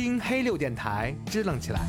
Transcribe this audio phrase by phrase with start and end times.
[0.00, 1.80] 听黑六电台，支棱起来。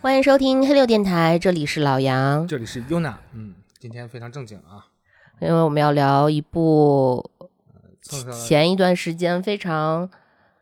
[0.00, 4.86] 欢迎收听黑六电台，这里是老杨，这里是 Yuna，嗯，今天非常正经啊，
[5.40, 7.28] 因为我们要聊一部
[8.46, 10.08] 前一段时间非常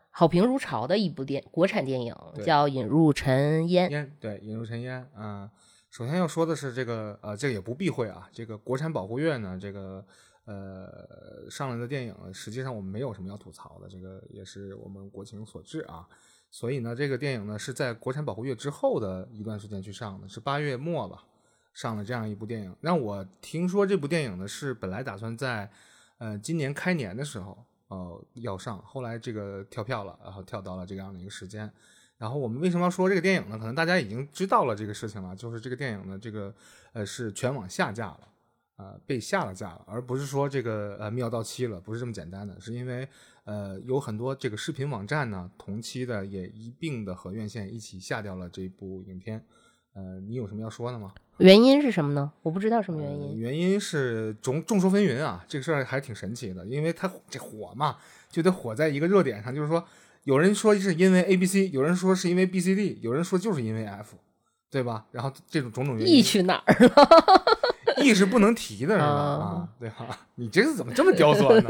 [0.09, 3.87] 好评如潮的一部电国产电影，叫《引入尘烟》。
[3.91, 5.07] 烟，对，引入尘烟。
[5.15, 5.47] 啊、
[5.91, 10.03] 首先要说的是这个，呃，这个也不避讳啊，这个国产保护月呢，这个
[10.45, 16.07] 呃上来的电影，实际上我们没有什么要吐槽的，这个也是我们国情所致啊。
[16.49, 21.23] 所以呢，这个电影呢是在国产保护月之后的一段时间去上的，是八月末吧，
[21.73, 22.75] 上了这样一部电影。
[22.81, 25.71] 让我听说这部电影呢是本来打算在
[26.17, 31.71] 呃今年开年的时候呃要上，后来这个跳票了，然后跳到了这样的一个时间。
[32.17, 33.57] 然后我们为什么要说这个电影呢？
[33.57, 36.53] 可能大家已经知道了这个事情了，就是这个电影呢，这个
[36.91, 38.27] 呃是全网下架了，
[38.81, 43.07] 呃被下了架了，而不是说这个呃密钥到期了，不是这么简单的，是因为
[43.43, 49.45] 呃有很多这个视频网站呢，同期的也一并的和院线一起下掉了这部影片。
[49.93, 51.13] 呃，你有什么要说的吗？
[51.37, 52.31] 原因是什么呢？
[52.41, 53.37] 我不知道什么原呃因。
[53.37, 57.97] 原因是众众说纷纭啊，这个事儿还挺神奇的，因为它这火嘛，
[58.29, 59.85] 就得火在一个热点上，就是说，
[60.23, 64.15] 有人说是因为 A B C，有人说是因为 B C D，有人说就是因为 F，
[64.69, 65.05] 对吧？
[65.11, 66.93] 然后这种种种原 E 因去哪儿了？
[68.01, 69.05] ，E 是不能提的，是吧？
[69.05, 70.19] 啊啊，对吧？
[70.35, 71.69] 你这个怎么这么刁钻呢？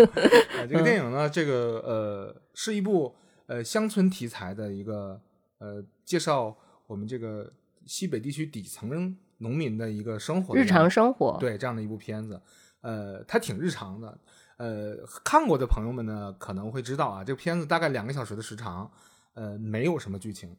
[0.58, 3.16] 呃 这个电影呢，这个呃是一部
[3.48, 5.20] 呃乡村题材的一个
[5.60, 6.56] 呃介绍
[6.88, 7.52] 我们这个
[7.86, 11.38] 西北地区底层农民的一个生活的日常生活。
[11.40, 12.40] 对这样的一部片子，
[12.82, 14.18] 呃，它挺日常的。
[14.58, 18.92] 呃，看过的朋友们呢可能会知道啊，这个片子大概两个小时的时长，
[19.34, 20.56] 呃，没有什么剧情，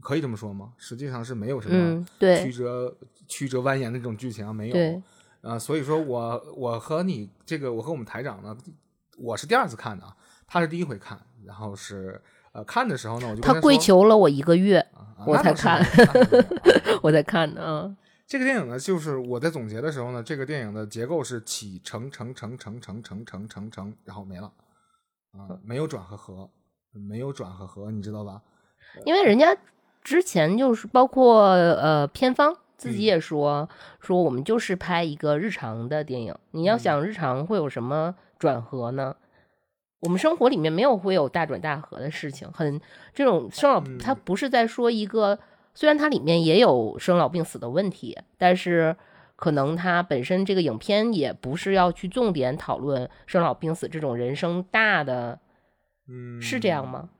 [0.00, 0.72] 可以这么说吗？
[0.76, 2.96] 实际上是没有什么嗯，曲对折、
[3.26, 4.72] 曲折蜿蜒的这种剧情啊，没有。
[4.72, 5.02] 对，
[5.42, 8.56] 啊、所以说我我和你这个，我和我们台长呢，
[9.18, 12.20] 我是第二次看的啊，他是第一回看，然后是
[12.52, 15.84] 呃看的时候呢，我就跟他跪求了我一个月，啊 我才看，
[17.02, 17.82] 我才看呢。
[17.86, 17.96] 嗯
[18.28, 24.52] 这个电影呢，就是我在总结的时候呢，这个电影的结构是起承承承承承承承承承，然后没了，
[25.32, 26.50] 啊、没有转和合，
[26.92, 28.42] 没有转和合，你知道吧？
[29.06, 29.56] 因为人家
[30.08, 33.68] 之前就是包括呃片方自己嗯也说、
[34.00, 39.14] 说我们就是拍一个日常的电影，你要嗯想日常会有什么转合呢？
[40.00, 42.80] 我们生活里面没有会有大转大合的事情，很
[43.12, 45.38] 这种生老，嗯它不是在说一个，
[45.74, 48.96] 虽然它里面也有生老病死的问题，但是
[49.36, 55.38] 可能它本身这个影片也不是要去重点讨论生老病死这种人生大的，
[56.08, 57.10] 嗯，是这样吗？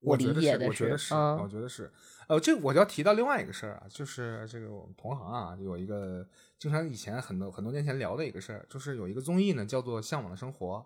[0.00, 1.92] 我理解的我觉得，是嗯我觉得是。
[2.28, 6.26] 呃，这我就要提到另外一个事儿啊，就是这个我们同行啊，有一个
[6.58, 10.76] 经常以前很多很多年前聊的一个事儿，就是有一个综艺呢叫做《向往的生活》，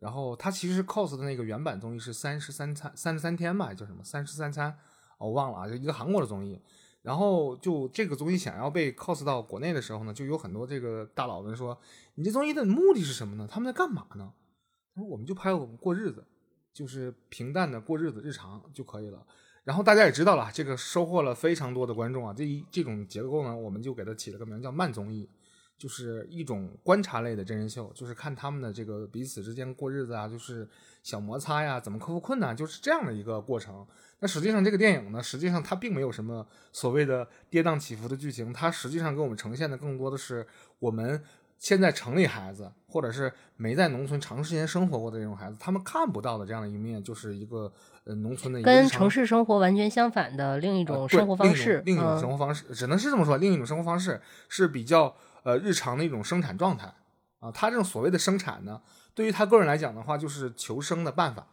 [0.00, 4.76] 然后它其实 cos 的那个原版综艺是三十三餐三十三天吧，叫什么三十三餐，
[5.18, 6.60] 我忘了啊，就一个韩国的综艺。
[7.02, 11.78] 然后就这个综艺想要被 cos 到国内的时候呢，就有很多这个大佬们说，
[12.16, 13.48] 你这综艺的目的是什么呢？
[13.48, 14.32] 他们在干嘛呢？
[14.94, 16.26] 他说我们就拍我们过日子，
[16.72, 19.24] 就是平淡的过日子，日常就可以了。
[19.64, 22.34] 然后大家也知道了，这个收获了非常多的观众啊。
[22.36, 25.28] 这一这种结构呢，我们就给它起了个名叫慢综艺，
[25.78, 30.68] 就是一种观察类的真人秀，就是看他们的这个彼此之间过日子啊，就是
[31.02, 33.86] 小摩擦呀，怎么克服困难，就是这样的一个过程。
[34.18, 40.46] 那实际上这个电影呢，实际上它并没有什么所谓的跌宕起伏的剧情，它实际上给我们呈现的更多的是
[40.78, 41.22] 我们
[41.62, 53.36] 现在城里孩子，或者是没在农村长时间生活过的这种孩子，他们看不到的这样的一面，就是一个呃农村的一个跟城市生活完全相反的另一种生活方式，另一种另一种嗯生活方式，只能是这么说。
[53.36, 55.14] 另一种生活方式是比较
[55.44, 56.92] 呃日常的一种生产状态
[57.38, 57.52] 啊。
[57.52, 58.82] 他这种所谓的生产呢，
[59.14, 61.46] 对于他个人来讲的话，就是求生的办法，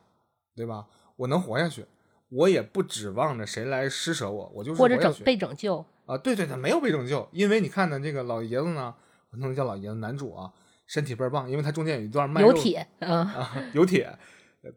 [0.55, 0.87] 对吧？
[1.17, 1.85] 我能活下去，
[2.29, 6.17] 我也不指望着谁来施舍我，我就是或者活下去拯被拯救，啊。
[6.17, 8.95] 对对对，没有被拯救，因为你看呢，这个老爷子呢，
[9.31, 10.51] 我不能叫老爷子，男主啊，
[10.87, 14.17] 身体倍儿棒，因为他中间有一段卖肉有铁，嗯，啊，有铁，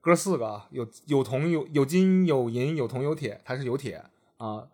[0.00, 4.04] 哥四个啊，有有铜有有金有银有铜有铁，他是有铁
[4.36, 4.68] 啊，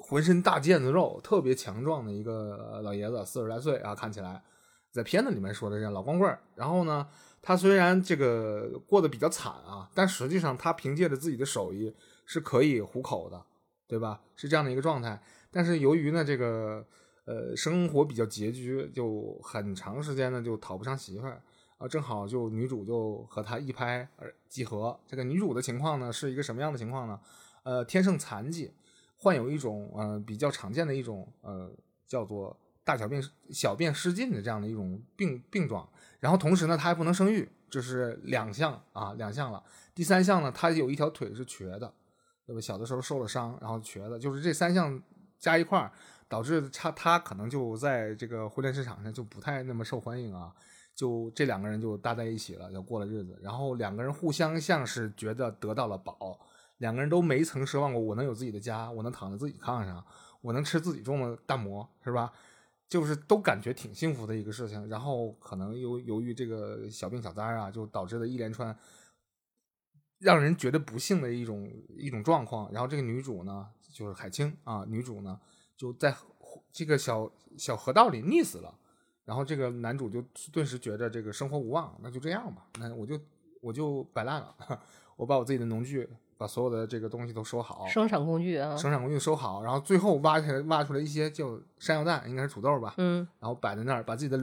[0.00, 4.42] 浑身大腱子肉，特别强壮的一个呃老爷子，四十来岁啊，看起来
[4.90, 6.40] 在片子里面说的这样老光棍儿。
[6.54, 7.06] 然后呢，
[7.42, 13.44] 他虽然这个过得比较惨啊，但实际上他凭借着自己的手艺是可以糊口的，
[13.86, 14.20] 对吧？
[14.36, 15.20] 是这样的一个状态。
[15.50, 16.84] 但是由于呢，这个
[17.28, 21.42] 呃生活比较拮据，就很长时间呢就讨不上媳妇儿。
[21.76, 24.98] 啊，正好就女主就和他一拍而即合。
[25.06, 27.20] 这个女主的情况呢，是一个什么样的情况呢？
[27.62, 28.72] 呃，天生残疾，
[29.16, 31.70] 患有一种呃比较常见的一种呃
[32.04, 35.88] 叫做大小便小便失禁的这样的一种病病状。
[36.18, 39.62] 然后同时呢，她还不能生育，这是两项啊，两项了。
[39.94, 41.94] 第三项呢，她有一条腿是瘸的，
[42.44, 42.60] 对吧？
[42.60, 45.00] 小的时候受了伤，然后瘸的，就是这三项
[45.38, 45.92] 加一块儿，
[46.28, 50.54] 导致他他可能就在这个婚恋市场上就不太那么受欢迎啊。
[50.94, 53.38] 就这两个人就搭在一起了，就过了日子。
[53.40, 56.36] 然后两个人互相像是觉得得到了宝，
[56.78, 60.04] 两个人都没曾奢望过我能有自己的家，我能躺在自己炕上，
[60.40, 62.32] 我能吃自己种的蛋馍，是吧？
[62.88, 64.88] 就是都感觉挺幸福的一个事情。
[64.88, 68.76] 然后可能由由于这个小病小灾啊，就导致了一连串
[70.18, 72.72] 让人觉得不幸的一种一种状况。
[72.72, 75.38] 然后这个女主呢，就是海清啊，女主呢
[75.78, 76.14] 就在
[76.70, 78.74] 这个小小河道里溺死了。
[79.24, 83.20] 然后这个男主就顿时觉得这个生活无望，那就这样吧，那我就
[83.60, 84.54] 我就摆烂了，
[85.16, 86.08] 我把我自己的农具，
[86.38, 94.42] 把所有的这个东西都收好，生产工具啊，生产工具收好，然后最后挖起来挖出来一些叫山药蛋，应该是土豆吧，嗯，然后摆在那儿，把自己的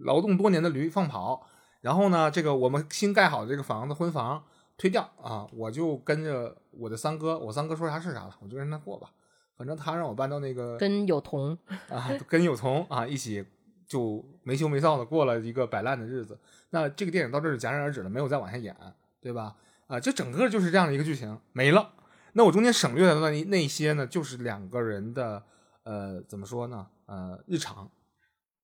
[0.00, 1.46] 劳动多年的驴放跑，
[1.80, 4.42] 然后呢，这个我们新盖好的这个房子婚房
[4.76, 9.12] 推掉啊，我就跟着我的三哥，我三哥说啥是啥了，我就跟他过吧，
[9.60, 11.58] 反正他让我搬到那个跟有同
[11.90, 13.44] 啊，跟有同啊一起。
[13.86, 16.38] 就没羞没臊的过了一个摆烂的日子。
[16.70, 18.72] 那这个电影到这儿戛然而止了，没有再往下演，
[19.20, 19.56] 对吧？
[19.88, 21.90] 啊，这整个就是这样的一个剧情没了。
[22.34, 25.42] 那我中间省略的那那些呢，就是两个人的
[25.82, 26.86] 呃，怎么说呢？
[27.06, 27.90] 呃，日常，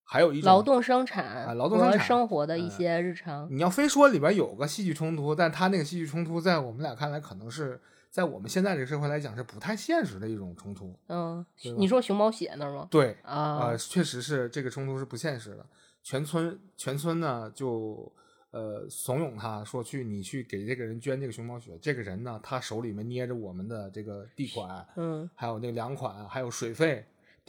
[0.04, 3.48] 还有一种劳动生产啊，劳动生产生活的一些日常。
[3.50, 7.80] 你要非说里边有个戏剧冲突，但他那个戏剧冲突在我们俩看来可能是。
[8.16, 10.98] 在我们现在这个社会来讲，是不太现实的一种冲突。
[11.08, 11.44] 嗯，
[11.76, 12.88] 你说熊猫血那吗？
[12.90, 15.66] 对啊，确实是这个冲突是不现实的。
[16.02, 18.10] 全村全村呢就
[18.52, 21.78] 呃怂恿他说去你去给这个人捐这个熊猫血。
[21.82, 27.04] 这个人呢，他手里面捏着我们的这个地款，嗯，还有那个粮款，还有水费。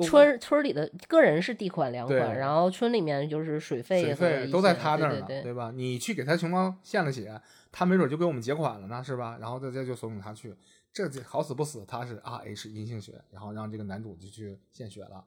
[0.06, 5.72] 村村里的个人是地款粮款，然后村里面就是水费水费都在他那儿呢，对吧？
[5.74, 7.42] 你去给他熊猫献了血。
[7.70, 9.38] 他没准就给我们结款了呢，是吧？
[9.40, 10.56] 然后大家就怂恿他去，
[10.92, 15.24] 这好死不死，他是 Rh 阴性血，然后让这个男主就去献血了，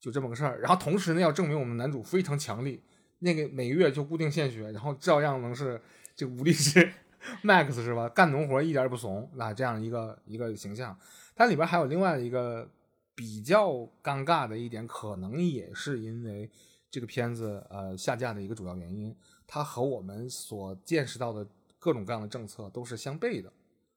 [0.00, 0.58] 就这么个事儿。
[0.60, 2.82] 然后同时呢，要证明我们男主非常强力，
[3.20, 5.80] 那个每个月就固定献血，然后照样能是
[6.16, 6.90] 这武力值
[7.44, 8.08] max 是吧？
[8.08, 10.98] 干农活一点也不怂，那这样一个一个形象。
[11.36, 12.68] 它里边还有另外一个
[13.14, 13.70] 比较
[14.02, 16.50] 尴尬的一点，可能也是因为
[16.90, 19.16] 这个片子呃下架的一个主要原因，
[19.46, 21.46] 它和我们所见识到的。
[21.84, 23.52] 各种各样的政策都是相悖的，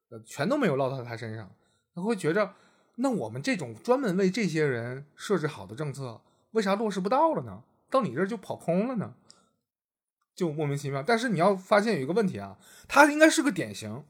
[0.09, 1.55] 呃，全都没有落到他身上。
[1.93, 2.55] 他会觉着，
[2.95, 6.19] 那我们这种专门为这些人设置好的政策，
[6.53, 7.61] 为啥落实不到了呢？
[7.91, 9.13] 到你这儿就跑空了呢？
[10.33, 11.03] 就莫名其妙。
[11.03, 12.57] 但是你要发现有一个问题啊，
[12.87, 14.03] 他应该是个典型，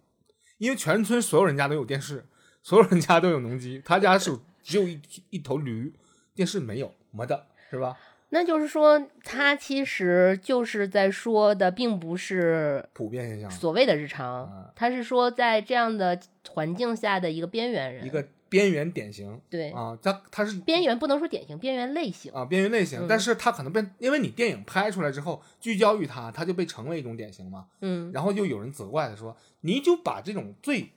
[0.58, 2.26] 因为全村所有人家都有电视，
[2.64, 5.94] 所有人家都有农机，他家是只有一一头驴，
[6.34, 7.96] 电视没有，没的是吧？
[8.30, 14.74] 那就是说，他其实就是在说的，并不是普遍现象，所谓的日常。
[14.76, 16.20] 他是说，在这样的
[16.50, 19.40] 环境下的一个边缘人，一个边缘典型。
[19.52, 23.06] 对啊，他他是边缘，不能说典型，边缘类型啊，边缘类型。
[23.08, 27.68] 但是他可能被，因为你电影拍出来之后，聚焦于他，他就被成为一种典型嘛。
[27.82, 28.12] 嗯。
[28.12, 30.90] 然后就有人责怪他说：“你就把这种最，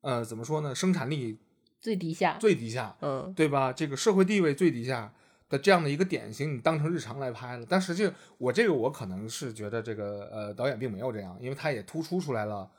[0.00, 0.74] 呃，怎么说呢？
[0.74, 1.38] 生产力
[1.80, 3.72] 最低下，最低下，嗯，对吧？
[3.72, 5.12] 这个社会地位最低下。”
[5.50, 12.70] 的这样的一个典型，你当成日常来拍了，但实际我这个我可能是觉得这个呃导演并没有这样，因为他也突出出来了，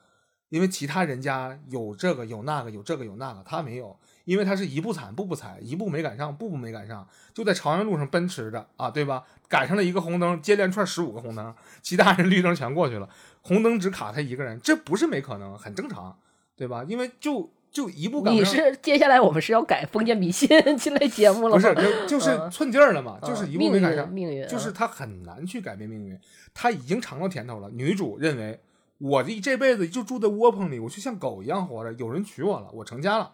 [0.48, 9.26] 因为其他人家有这个有那个有这个有那个，他没有，因为他是一步踩步步踩，一步没赶上，步步没赶上，就在朝阳路上奔驰着啊，对吧？
[9.50, 13.10] 赶上了一个红灯，接连串十五个红灯，其他人绿灯全过去了，
[13.42, 16.18] 红灯只卡他一个人，这不是没可能，很正常，
[16.56, 16.86] 对吧？
[16.88, 17.52] 因为就。
[17.72, 20.48] 就一步赶你是接下来我们是要改封建迷信
[20.78, 21.74] 进来节目了吗？
[21.74, 26.20] 不是，就就是寸劲儿了嘛，就是一步没赶上，命运就是他很难去改变命运。
[26.54, 27.70] 他已经尝到甜头了。
[27.70, 28.60] 女主认为，
[28.98, 31.94] 我这这辈子就住在窝棚里，我就像狗一样活着。
[31.94, 33.32] 有人娶我了，我成家了，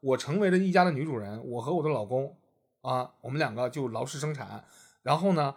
[0.00, 1.40] 我成为了一家的女主人。
[1.48, 2.36] 我和我的老公
[2.82, 4.64] 啊，我们两个就劳师生产，
[5.02, 5.54] 然后呢。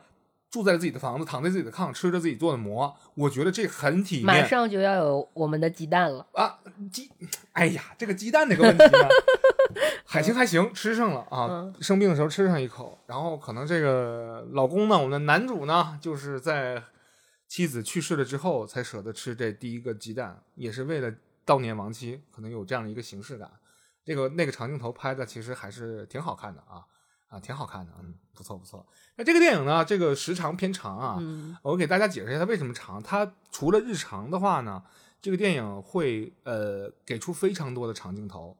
[0.49, 4.25] 住在自己的房子，躺在自己的炕，吃着自己做的馍，我觉得这很体面。
[4.25, 6.59] 马上就要有我们的鸡蛋了啊！
[6.91, 7.09] 鸡，
[7.53, 9.07] 哎呀，这个鸡蛋那个问题呢？
[10.05, 11.71] 海清还行，吃上了啊。
[11.79, 16.81] 生病的时候吃上一口，然后可能这个老公呢，我们的男主呢，就是在
[17.47, 21.13] 妻子去世了之后才舍得吃这第一个鸡蛋，也是为了
[21.45, 23.47] 悼念亡妻，可能有这样的一个形式感。
[24.03, 26.81] 这个那个长镜头拍的其实还是挺好看的啊
[27.29, 28.85] 啊，挺好看的，嗯，不错不错。
[29.15, 29.85] 那这个电影呢？
[29.85, 31.23] 这个时长偏长啊，
[31.61, 33.01] 我给大家解释一下它为什么长。
[33.01, 34.83] 它除了日常的话呢，
[35.21, 38.57] 这个电影会呃给出非常多的长镜头，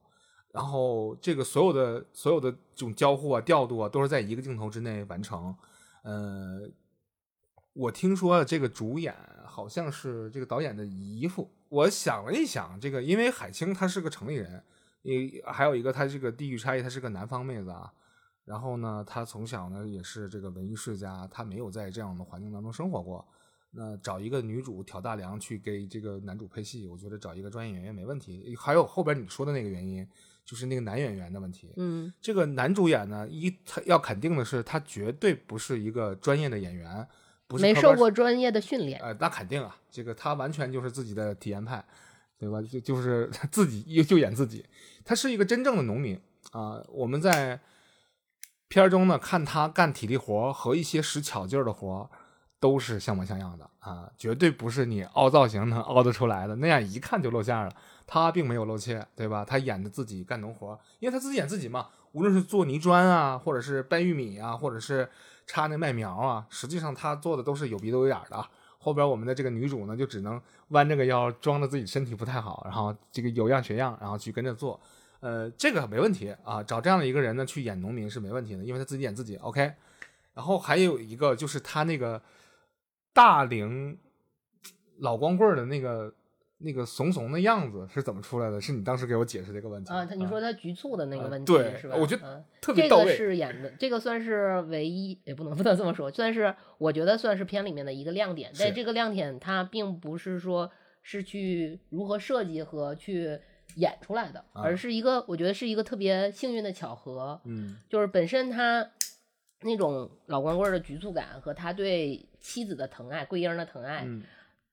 [0.52, 5.56] 然后这个所有的所有的这种交互啊、调度啊，都是在一个镜头之内完成。
[6.04, 6.70] 呃，
[7.74, 11.52] 我听说这个主演好像是这个导演的姨父。
[11.70, 14.64] 我想了一想，这个因为海清她是个城里人，
[15.02, 17.92] 也还有一个她这个地域差异，她是个南方妹子啊。
[18.50, 23.24] 然后呢，他从小呢也是这个文艺世家，他没有在这样的环境当中生活过。
[23.70, 28.56] 那找一个女主挑大梁去给这个男主配戏，我觉得找一个专业演员没问题。
[28.58, 30.04] 还有后边你说的那个原因，
[30.44, 31.72] 就是那个男演员的问题。
[31.76, 37.08] 嗯这个男主演呢，一他要肯定的是，他绝对不是一个专业的演员，
[37.46, 39.00] 不是没受过专业的训练。
[39.00, 41.86] 呃，那肯定啊，这个他完全就是自己的体验派，
[42.40, 42.60] 对吧？
[42.64, 44.66] 就就是他 自己就就演自己，
[45.06, 47.60] 他是一个真正的农民啊、我们在
[48.70, 52.10] 片中呢，看他干体力活和一些使巧劲儿的活，
[52.60, 57.70] 都是像模像样的啊，绝对不是你凹造型能凹得出来的，那样一看就露馅了。
[58.06, 59.44] 他并没有露怯，对吧？
[59.44, 65.10] 他演的自己干农活，因为他自己演自己嘛，无论是做泥砖啊，或者是掰玉米啊，或者是
[65.46, 68.46] 插那麦苗啊，实际上他做的都是有鼻子有眼的。
[68.78, 74.80] 后边我们的这个女主呢，就只能弯着个腰，装着自己身体不太好，然后这个有样学样，然后去跟着做。
[75.22, 79.74] 呃，这个没问题啊，找这样的一个人呢去演农民是没问题的，因为他自己演自己，OK。
[80.34, 82.22] 然后还有一个就是他那个
[83.14, 83.98] 大龄
[85.00, 86.14] 老光棍的那个
[86.60, 88.62] 那个怂怂的样子是怎么出来的？
[88.62, 91.96] 是你当时给我解释这个问题啊，他你说他局促的那个呃问题、对是吧？
[91.98, 93.16] 我觉得特别到位。
[93.16, 98.52] 是演的，这个算是唯一，也不能 不能这么说，算是我觉得算是片里面的一个亮点。
[98.58, 100.72] 但这个亮点它并不是说
[101.02, 103.40] 是去如何设计和去
[103.76, 108.90] 演出来的，啊而是一个我觉得是一个特别幸运的巧合，嗯就是本身他
[109.62, 114.24] 那种老光棍儿的局促感和他对妻子的疼爱、桂英的疼爱，嗯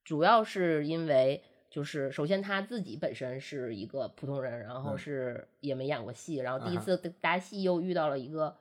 [0.04, 8.56] 主要是因为就是首先他自己本身是一个普通人，然后嗯是也没演过戏，然后第一次搭戏又遇到了一个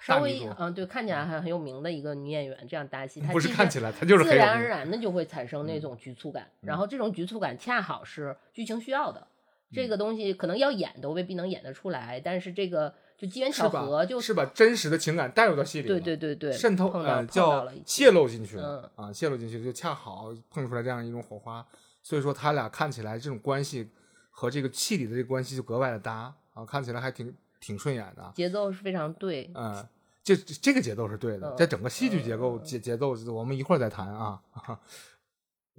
[0.00, 9.26] 稍微嗯对看起来还很有名的一个女演员，这样搭戏，她不是看起来他就是自然而然的就会产生那嗯种局促感，嗯然后这种局促感恰好是剧情需要的。
[9.72, 21.66] 这嗯个东西可能要演都未必能演得出来，但是这个就机缘巧合就是把真实的情感带入到戏里对对对对渗透呃叫泄露进去了、嗯啊，泄露进去就恰好碰出来这样一种火花，
[22.02, 23.90] 所以说他俩看起来这种关系
[24.30, 29.86] 和这个戏里的这个关系就格外的搭啊，看起来还挺挺顺眼的，节奏是非常对，嗯。
[30.24, 34.38] 这这个节奏是对的，在整个戏剧结构节节奏，我们一会儿再谈啊。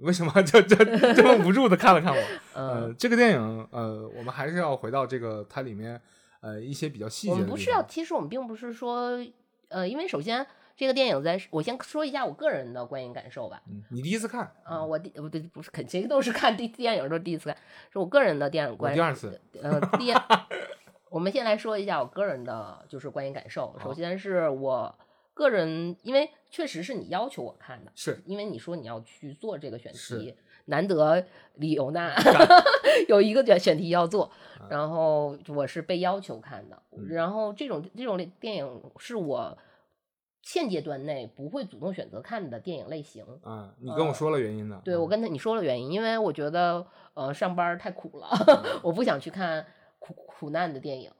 [0.00, 0.76] 为什么就就
[1.14, 2.22] 这么无助的看了看我？
[2.54, 6.00] 呃，嗯，这个电影，呃，我们还是要回到这个它里面，
[6.40, 7.38] 呃，一些比较细节我。
[7.38, 9.18] 们不是要，其实我们并不是说，
[9.68, 13.62] 呃，因为首先这个电影在，我先说一下我个人的观影感受吧。
[13.68, 17.56] 嗯，你第一次看，啊、我第不对，不是肯定都是看第电影都是第一次看，
[17.92, 20.12] 是我个人的电影我观第二次，呃，第，
[21.10, 23.76] 我们先来说一下我个人的就是观影感受。
[23.82, 24.94] 首先是我
[25.40, 30.34] 个人，因为确实是你要求我看的，是因为你说你要去做这个选题，
[30.66, 32.14] 难得李尤娜
[33.08, 34.30] 有一个选选题要做，
[34.68, 36.80] 然后我是被要求看的。
[36.92, 39.56] 嗯然后这种这种类电影是我
[40.42, 43.24] 现阶段内不会主动选择看的电影类型。
[43.42, 44.76] 啊，你跟我说了原因呢。
[44.76, 49.66] 呃对，我嗯跟他你说了原因，因为我觉得呃上班儿太苦了，嗯我不想去看
[49.98, 51.10] 苦苦难的电影。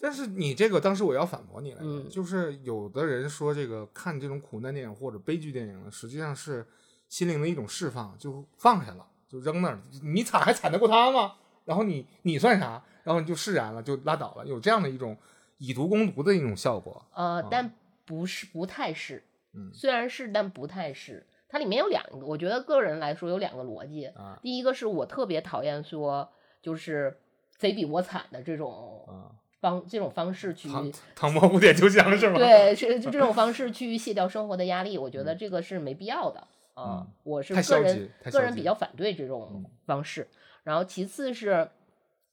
[0.00, 6.66] 但是你这个当时我要反驳你来着，嗯就是有的人说这个看这种苦难电影或者悲剧电影呢，实际上是
[7.08, 11.34] 心灵的一种释放，就放下了，就扔那儿，你惨还惨得过他吗？
[11.64, 12.82] 然后你你算啥？
[13.02, 15.16] 然后你就释然了，就拉倒了，有这样的一种
[15.58, 17.04] 以毒攻毒的一种效果。
[17.14, 17.72] 呃，但
[18.04, 19.22] 不是不太是，
[19.54, 21.26] 嗯虽然是，但不太是。
[21.48, 24.06] 它里面有两个，我觉得个人来说有两个逻辑。
[24.06, 26.30] 啊第一个是我特别讨厌说
[26.62, 27.18] 就是
[27.56, 32.38] 贼比我惨的这种啊，方这种方式去唐唐伯虎点秋香是吗？
[32.38, 36.40] 对，是就这种方式去卸掉生活的压力，我觉得这个是没必要的
[36.74, 40.26] 啊、嗯我是个人个人比较反对这种嗯方式。
[40.62, 41.68] 然后其次是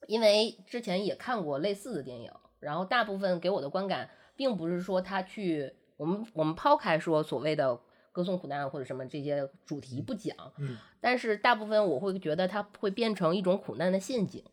[0.08, 7.78] 因为之前也看过类似的电影，然后大部分给我的观感并不是说他去我们我们抛开说所谓的
[8.12, 14.44] 歌颂苦难或者什么这些主题不讲，嗯但是大部分我会觉得它会变成一种苦难的陷阱，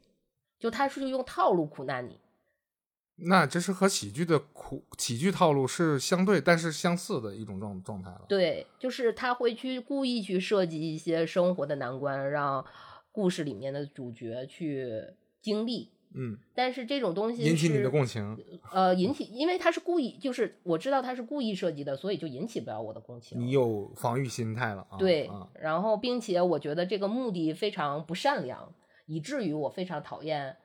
[0.58, 2.18] 就他是用套路苦难你。
[3.16, 8.22] 那这是和喜剧的苦喜剧套路是相对但是相似的一种状状态了。
[8.28, 12.64] 对，就是他会去故意去设计一些生活的难关，让
[13.12, 15.02] 故事里面的主角去
[15.40, 15.90] 经历。
[16.16, 18.38] 嗯，但是这种东西引起你的共情。
[18.70, 23.40] 呃，引起，因为他是故意，就是我知道他是故意设计的，所以就引起不了我的共情。
[23.40, 24.96] 你有防御心态了啊？
[24.96, 28.72] 对啊，，然后并且我觉得这个目的非常不善良，
[29.06, 30.56] 以至于我非常讨厌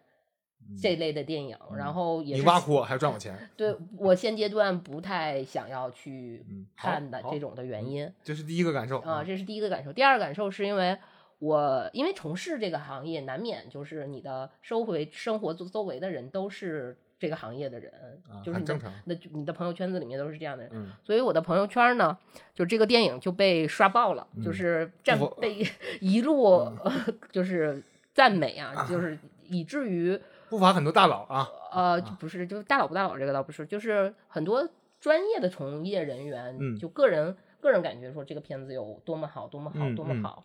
[0.82, 9.00] 这类的电影，然后也是你挖苦我还赚我钱，对我现阶段不太想要去看的这种的原因这是第一个感受。
[9.00, 9.92] 啊，这是第一个感受。
[9.92, 10.98] 第二个感受是因为
[11.40, 20.92] 我因为从事这个行业，难免就是你的周围生活周周围的人都是这个行业的人，啊就是你的很正常那你的朋友圈子里面都是这样的人，嗯。
[21.04, 22.16] 所以我的朋友圈呢，
[22.54, 25.68] 就这个电影就被刷爆了，就是占 嗯不嗯被
[26.00, 26.70] 一路、
[27.32, 27.82] 就是
[28.14, 34.68] 赞美啊， 就是以至于不乏很多大佬啊，呃，就不是，就是大佬不大佬这个倒不是，就是很多
[35.00, 40.44] 专业的从业人员，嗯就个人个人感觉说这个片子有多么好，多么好，多么好。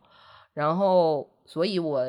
[0.53, 2.07] 然后，所以我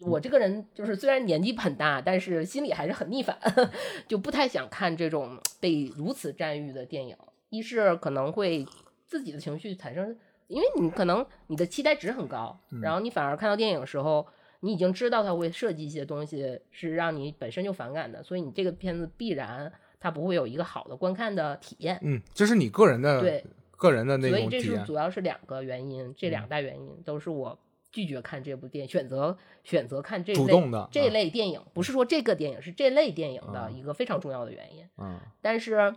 [0.00, 3.36] 我这个人就是虽然年纪很大，但是心里还是很逆反，
[4.06, 7.16] 就不太想看这种被如此赞誉的电影。
[7.50, 8.66] 一是可能会
[9.06, 10.16] 自己的情绪产生，
[10.48, 14.26] 因为你可能你的期待值很高，嗯然后你反而看到电影的时候。
[14.64, 21.98] 你已经知道他会设计一些东西是让你本身就反感的，所以你这个片子必然它不会有一个好的观看的体验。
[22.02, 23.44] 嗯，这是你个人的对，
[23.76, 27.58] 个人的那所以这是主要是两个原因，这两大原因都是我
[27.92, 34.88] 拒绝看这部电影，选择选择看这类主动的这啊类电影，不是说这个电影是这类电影的啊一个非常重要的原因。
[34.96, 35.94] 嗯但是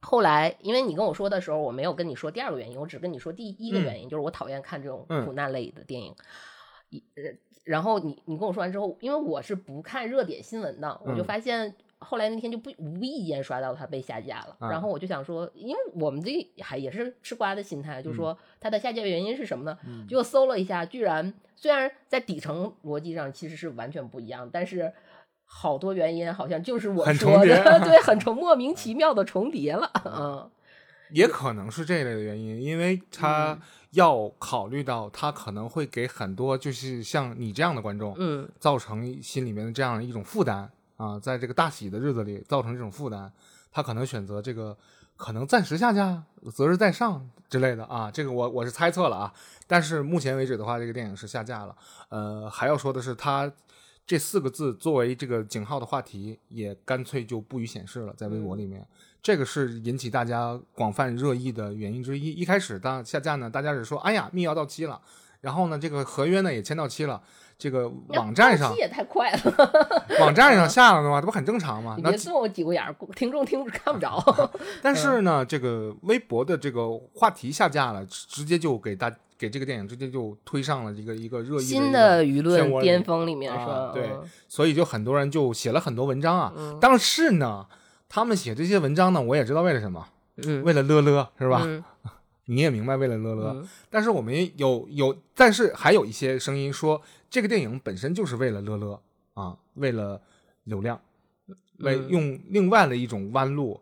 [0.00, 6.12] 后来，因为你跟我说的时候，我没有跟你说第二个原因，我只跟你说第一个嗯原因，就是我讨厌看这种嗯苦难类的电影。
[6.90, 7.22] 一呃
[7.64, 11.24] 然后你你跟我说完之后，因为我是不看热点新闻的，我就嗯。
[11.24, 18.04] 发现后来那天就不无意间刷到它被下架了，啊然后我就想说，因为我们这还也是吃瓜的心态，嗯。
[18.04, 19.78] 就说它的下架原因是什么呢？
[20.08, 24.92] 结果搜了一下，居然虽然在底层逻辑上其实是完全不一样，但是。
[25.54, 27.46] 好多原因好像就是我很说的，
[27.84, 30.50] 对，很重莫名其妙的重叠了，嗯，
[31.10, 33.58] 也可能是这一类的原因，因为他
[33.92, 43.30] 要考虑到他可能会给很多就是像你这样的观众，嗯，造成心里面的这样一种负担啊，在这个大喜的日子里造成这种负担，
[43.70, 44.76] 他可能选择这个
[45.16, 46.22] 可能暂时下架，
[46.54, 49.34] 择日再上之类的啊，这个我我是猜测了啊，
[49.66, 51.76] 但是目前为止的话，这个电影是下架了。
[52.08, 53.52] 呃，还要说的是，他
[54.06, 58.86] 这四个字作为这个井号的话题，也干脆就不予显示了，在微博里面。
[59.22, 62.32] 这个是引起大家广泛热议的原因之一。
[62.32, 65.00] 一开始当下架呢，大家是说，哎呀，密钥到期了，
[65.40, 67.22] 然后呢，这个合约呢也签到期了，
[67.56, 71.94] 这个网站上也太快了，网站上下了的话，这不很正常吗？
[71.98, 74.20] 你别这么挤过眼儿， 听众听看不着。
[74.82, 79.08] 但是呢，这个微博的这个话题下架了，直直接就给大
[79.38, 86.52] 给这个电影直接就推上了一个一个热议新的的舆论巅峰里面是吧，对嗯所以就很多人就写了很多文章啊。
[86.56, 87.64] 嗯但是呢，
[88.14, 91.62] 他们写这些文章呢，我也知道为了什么，嗯，为了乐乐是吧？
[91.64, 91.82] 嗯
[92.44, 93.52] 你也明白为了乐乐。
[93.54, 99.00] 嗯但是我们有有，但是还有一些声音说，这个电影本身就是为了乐乐
[99.32, 100.20] 啊，为了
[100.64, 101.00] 流量，
[101.78, 103.80] 为嗯用另外的一种弯路，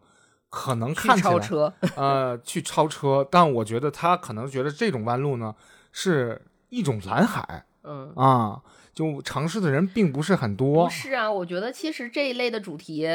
[0.49, 5.57] 可能看起来超车，呃，去超车，但我觉得他可能觉得这种弯路呢
[5.91, 8.13] 是一种蓝海嗯。
[8.15, 8.63] 啊，
[8.93, 10.91] 就尝试的人并不是很多不。
[10.91, 13.09] 是啊，我觉得其实这一类的主题，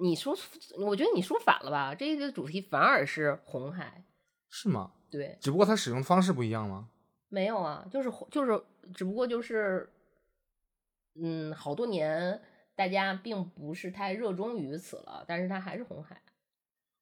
[0.00, 0.36] 你说，
[0.78, 1.94] 我觉得你说反了吧？
[1.94, 4.04] 这个主题反而是红海，
[4.48, 4.92] 是吗？
[5.10, 6.88] 对，只不过它使用的方式不一样吗？
[7.28, 8.60] 没有啊，就是就是，
[8.94, 9.88] 只不过就是，
[11.20, 12.40] 嗯，好多年
[12.74, 16.20] 大家并不是太热衷于此了，但是它还是红海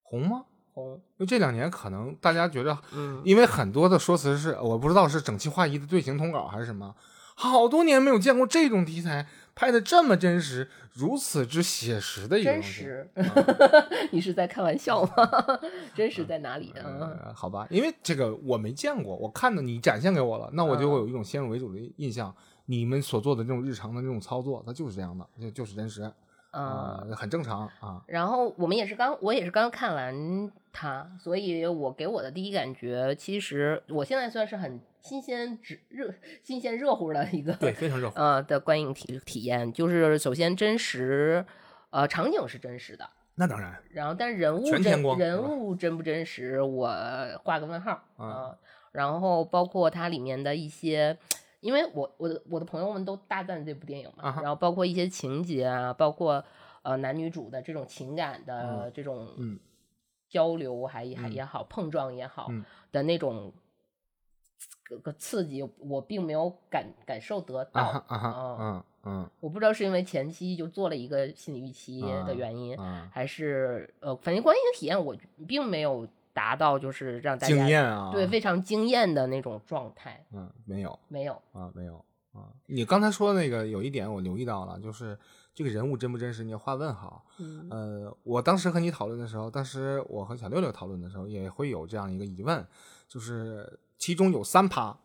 [0.02, 0.44] 红吗？
[0.74, 6.94] 红，因为这两年可能大家觉得，嗯，因为很多的说辞是我不知道是整齐划一的队形通稿还是什么，
[7.34, 9.26] 好多年没有见过这种题材
[9.58, 12.74] 拍的这么真实，如此之写实的一个真东西。
[12.74, 13.10] 实，
[14.12, 15.10] 你是在开玩笑吗？
[15.96, 16.72] 真实在哪里？
[16.76, 22.32] 嗯，呃，好吧，因为这个我没见过，我看到你展现给我了，那我就会有一种先入为主的印象。
[22.66, 26.08] 你们所做的这种日常的这种操作，它就是这样的，就就是真实
[26.50, 28.02] 啊、嗯很正常啊。
[28.06, 38.18] 然后我们也是刚，我也是刚看完它，所以我给我的第一感觉，其实我现在算是很新鲜、直热、新鲜热乎的一个对，非常热乎。
[38.18, 39.72] 呃的观影体体验。
[39.72, 41.44] 就是首先真实，
[41.90, 44.82] 呃，场景是真实的，那当然，然后但人物真
[45.18, 46.88] 人物真不真实，我
[47.44, 48.56] 画个问号啊、啊
[48.92, 51.18] 然后包括它里面的一些。
[51.60, 56.44] 因为我我的我的朋友们都大赞这部电影嘛，啊然后包括一些情节啊，包括
[56.82, 59.58] 呃男女主的这种情感的嗯这种嗯
[60.28, 63.52] 交流还还嗯也好，碰撞也好嗯的那种
[64.84, 68.04] 个个刺激，我并没有感感受得到。
[68.08, 68.20] 嗯
[68.60, 75.16] 嗯嗯我不知道是因为前期就做了一个心理预期啊的原因，嗯，还是呃，反正观影体验我
[75.46, 76.06] 并没有
[76.38, 81.32] 达到就是让大家惊艳啊，对非常惊艳的那种状态，嗯，没有没有。
[81.52, 81.96] 啊，没有。
[82.32, 82.46] 啊。
[82.66, 85.18] 你刚才说的那个有一点我留意到了，就是
[85.52, 87.24] 这个人物真不真实，你要画问号。
[87.38, 92.64] 嗯呃，我当时和你讨论的时候，当时我和小六六讨论的时候，也会有这样一个疑问，
[93.08, 94.96] 就是其中有三趴，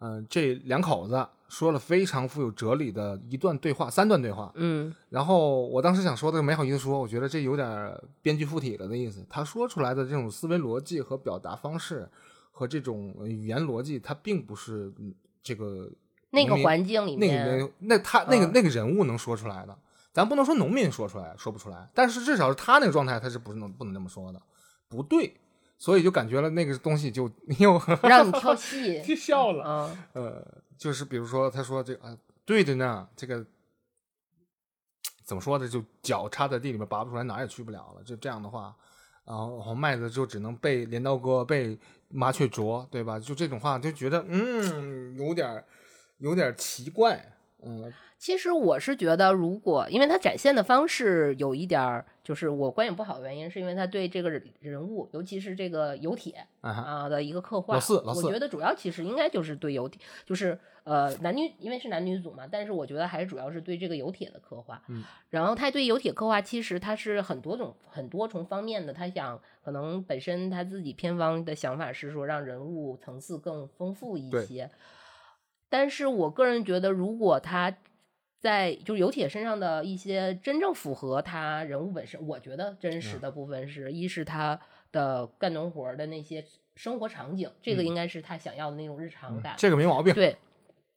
[0.00, 4.52] 嗯、这两口子说了非常富有哲理的一段对话，三段对话。
[4.54, 9.26] 嗯然后我当时想说的没好意思说，我觉得这有点编剧附体了的意思。
[9.28, 12.08] 他说出来的这种思维逻辑和表达方式
[12.50, 15.90] 和这种呃语言逻辑，它并不是嗯这个
[16.30, 19.76] 那个环境里面那个，人那他那个、嗯那个人物能说出来的，
[20.12, 24.42] 咱不能说农民说出来说不出来，但是至少是他那个状态，他是不是能不能这么说的？
[24.88, 25.34] 不对，
[25.78, 29.64] 所以就感觉了那个东西就 又让你跳戏 就笑了。
[29.64, 30.44] 啊，呃，
[30.76, 33.46] 就是比如说他说这个、啊，对的呢，这个
[35.24, 35.68] 怎么说呢？
[35.68, 38.02] 就脚插在地里面拔不出来，哪儿也去不了了。
[38.02, 38.74] 就这样的话，
[39.24, 43.18] 然后然后麦子就只能被镰刀割，被麻雀啄，对吧？
[43.20, 45.64] 就这种话，就觉得嗯，有点儿
[46.16, 47.32] 有点儿奇怪。
[47.62, 57.74] 嗯，其实我是觉得，如果因为他展现的方式有一点儿，就是我观影不好的原因，是因为他对这个人人物，尤其是这个油铁啊的一个刻画。
[57.74, 64.82] 老四老四我觉得主要其实应该就是对油铁，就是呃男女，因为是男女组嘛，但是我觉得还是主要是对这个油铁的刻画。
[64.88, 68.92] 嗯，然后他对油铁刻画，其实他是很多种、很多重方面的。
[68.92, 74.68] 他想，可能本身他自己片方的想法是说，让人物层次更丰富一对些。
[75.70, 77.70] 但是我个人觉得，如果他
[78.40, 84.58] 在就是油铁身上的一些真正符合他人物本身，我觉得真嗯实的部分是、一是他
[84.92, 86.44] 的干农活的那些
[86.76, 89.54] 生活场景，这个嗯应该是他想要的那种日常感。
[89.58, 90.14] 这个没毛病。
[90.14, 90.36] 对，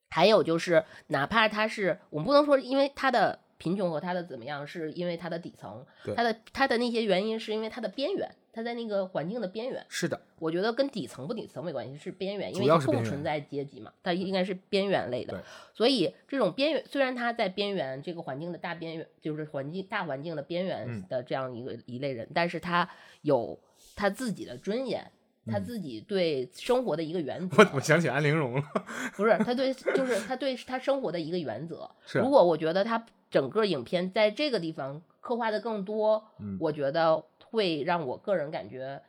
[0.09, 9.85] 还有就是，哪怕他是我们不能说，因为他的贫穷和他的怎么样，是因为他的底层，对他的他的那些原因是因为他的边缘，他在那个环境的边缘。
[9.87, 15.43] 是的，我觉得跟底层不底层没关系，是边缘，因为它要是边缘共存在阶级嘛，它应该是边缘类的。
[15.75, 22.89] 所以这种边缘，虽然他在边缘这个环境的大边缘，就是环境大环境的边缘嗯的这样一个一类人，但是他
[23.21, 23.59] 有
[23.95, 25.11] 他自己的尊严。
[25.47, 28.63] 他嗯自己对生活的一个原则，我我想起安陵容了。
[29.17, 31.89] 不是他对，就是他对他生活的一个原则。
[32.05, 39.01] 是如果我觉得他整个影片在这个地方刻画的更多，嗯我觉得会让我个人感觉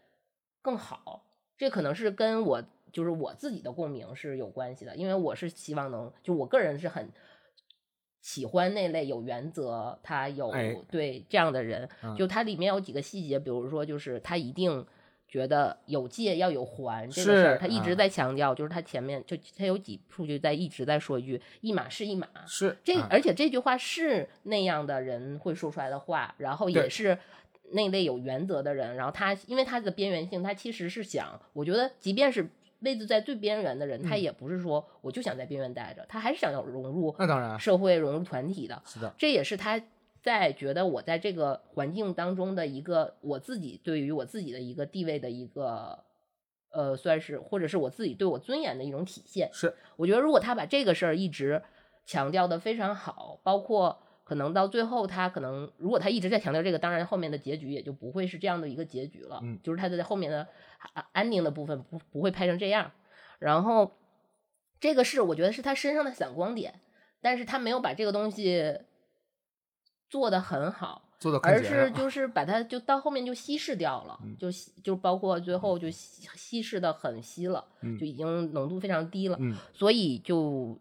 [0.63, 1.23] 更好。
[1.59, 7.11] 这可能是跟我就是我自己的共鸣是有关系的，因为我是希望能，就我个人是很
[8.23, 11.87] 喜欢那类有原则，他有哎对这样的人。
[12.03, 14.87] 嗯就它里面有几个细节，比如说就是他一定。
[15.33, 17.95] 觉得有借要有还这个事儿，他一直啊。
[17.95, 23.09] 在强调，就是他前面就他有几处就在一直在说一句“一码是一码”，是这啊。
[23.11, 27.17] 而且这句话是那样的人会说出来的话，然后也是
[27.71, 32.47] 那类有原则的人，然后他因为他的边缘性，他其实是想，我觉得即便是
[32.81, 34.21] 位置在最边缘的人，他嗯。
[34.21, 38.83] 也不是说我就想在边缘待着，他还是想要融入那当然社会、融入团体的。
[38.85, 39.81] 是的，这也是他
[40.23, 46.05] 在觉得我在这个环境当中的一个我自己对于我自己的一个地位的一个
[46.71, 49.51] 呃，算是或者是我自己对我尊严的一种体现。
[49.53, 51.61] 是我觉得如果他把这个事儿一直
[52.07, 59.41] 强调的非常好，包括可能到最后他可能如果他一直在强调这个，当然后面的结局也就不会是这样的一个结局了。
[59.43, 60.47] 嗯就是他在后面的
[60.95, 62.93] 啊安宁的部分不不会拍成这样。
[63.39, 63.99] 然后
[64.79, 66.81] 这个是我觉得是他身上的闪光点，
[67.21, 68.81] 但是他没有把这个东西
[70.13, 71.03] 做的很好。
[71.45, 80.77] 而是就 是把它就到后面就稀释掉了，嗯就稀就包括最后就稀稀释的很稀了，嗯就已经浓度非常低了，嗯所以就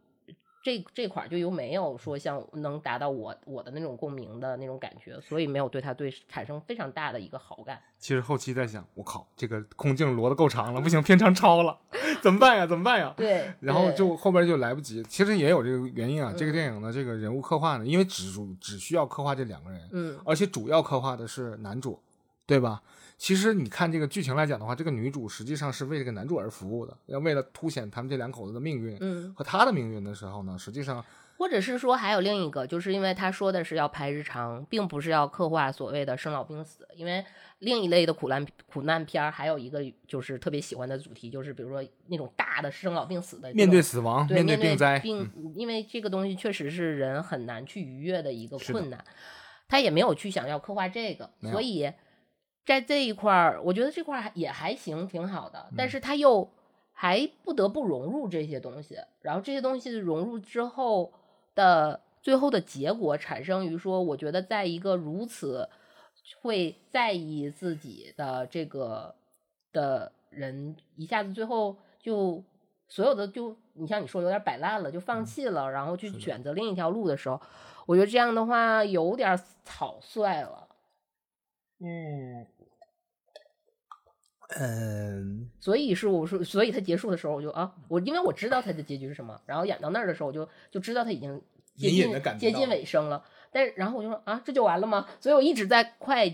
[0.63, 7.82] 这这块儿就又没有说像能达到我我的那种共鸣的那种感觉，所以没有对他对产生非常大的一个好感。
[7.97, 11.78] 其实后期在想，我靠，这个空镜摞的够长了，不行，片长超了，
[12.21, 12.65] 怎么办呀？
[12.67, 13.13] 怎么办呀？
[13.17, 15.02] 对，然后就后边就来不及。
[15.04, 22.00] 其实也有这个原因啊，这个嗯电影的这个人物刻画呢，因为只主只需要刻画这两个人，嗯而且主要刻画的是男主，
[22.45, 22.82] 对吧？
[23.21, 31.05] 其实你看这个剧情来讲的话，这个女主实际上是为这个男主而服务的，要为了凸显他们这两口子的命运嗯，和他的命运的时候呢，实际上
[31.38, 37.23] 或者是说还有另一个，就是因为他说的是要拍日常，并不是要刻画所谓的生老病死，因为
[37.60, 45.01] 另一类的苦难苦难片儿还有一个就是特别喜欢的主题，就是比如说那种大的生老病死的面对死亡，对面对病灾，嗯。
[45.01, 49.05] 病，因为这个东西确实是人很难去逾越的一个困难，
[49.67, 51.88] 他也没有去想要刻画这个，所以
[52.71, 55.75] 在这一块儿，我觉得这块儿也还行，挺好的，嗯。
[55.75, 56.49] 但是他又
[56.93, 61.12] 还不得不融入这些东西，然后这些东西融入之后
[61.53, 65.67] 的最后的结果产生于说，我觉得在一个如此
[66.41, 69.13] 会在意自己的这个
[69.73, 72.41] 的人，一下子最后就
[72.88, 77.41] 所有的就你像你说有点摆烂了，就放嗯弃了，然后去选择另一条路的时候，
[77.86, 80.69] 我觉得这样的话有点草率了。
[81.84, 82.45] 嗯，
[84.59, 91.41] 嗯，所以是我说，所以他结束的时候，我就啊，我因为我知道他的结局是什么，然后演到那儿的时候，我就就知道他已经
[91.75, 93.23] 接隐隐近接近尾声了。
[93.51, 95.07] 但是然后我就说啊，这就完了吗？
[95.21, 96.25] 所以我一直在快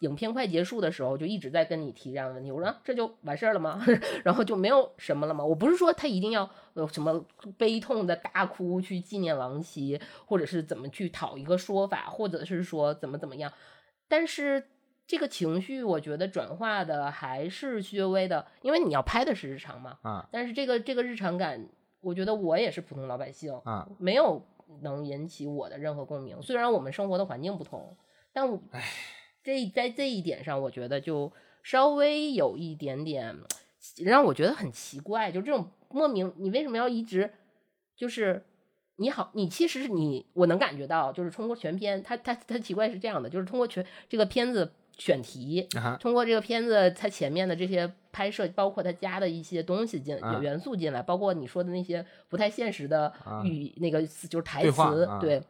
[0.00, 2.50] 影片快结束的时候，就一直在跟你提这样的问题。
[2.50, 3.80] 我说、啊、这就完事儿了吗？
[4.24, 5.44] 然后就没有什么了吗？
[5.44, 7.24] 我不是说他一定要有什么
[7.56, 13.52] 悲痛的大哭去纪念亡妻，或者是怎么去讨一个说法，或者是说怎么怎么样，
[14.08, 14.64] 但是。
[15.06, 19.98] 这个情绪，我觉得转化的还是略微的，因为你要拍的是日常嘛。
[20.02, 21.68] 啊但是这个这个日常感，
[22.00, 24.42] 我觉得我也是普通老百姓，啊，没有
[24.80, 26.40] 能引起我的任何共鸣。
[26.40, 27.96] 虽然我们生活的环境不同，
[28.32, 28.58] 但我
[29.42, 31.30] 这在这一点上，我觉得就
[31.62, 33.36] 稍微有一点点
[34.04, 37.30] 让我觉得很奇怪，就这种莫名，你为什么要一直
[37.96, 38.44] 就是
[38.96, 55.42] 你好，你其实是你，我能感觉到，就是通过全片，他他他奇怪是这样的，就是通过全这个片子选题，啊通过这个片子它前面的这些拍摄，包括它加的一些东西进、啊元素进来，包括你说的那些不太现实的啊语、那个就是台词，对，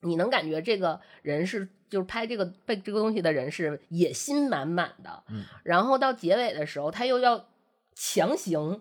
[0.00, 5.44] 你能感觉这个人是就是拍这个背这个东西的人是野心满满的，嗯。
[5.64, 7.46] 然后到结尾的时候他又要
[7.94, 8.80] 强行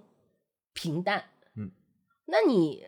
[0.74, 1.72] 平淡，嗯，
[2.26, 2.86] 那你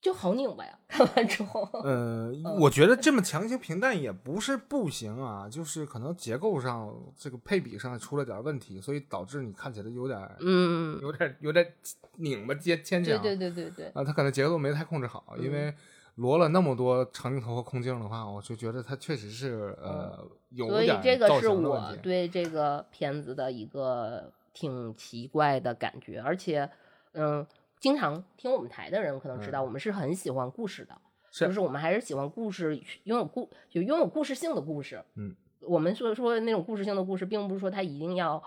[0.00, 11.74] 就好拧巴呀，看完之后，呃，我觉得这么强行平淡也不是不行啊，就是可能结构上这个配比上出了点问题，所以导致你看起来有点嗯，有点有点
[12.16, 13.20] 拧巴牵牵强。
[13.20, 15.74] 对对对对对，啊，他可能节奏没太控制好，因嗯为
[16.16, 21.48] 罗了那么多长镜头和空镜的话，我就觉得他确实是呃有点所以这个是。
[21.48, 26.68] 我对这个片子的一个挺奇怪的感觉，而且，
[27.12, 27.46] 嗯，
[27.80, 31.00] 经常听我们台的人可能知道，我们是很喜欢故事的，嗯
[31.32, 35.02] 是就是我们还是喜欢故事，拥有故就拥有故事性的故事。
[35.14, 38.42] 嗯，我们说说那种故事性的故事，并不是说它一定要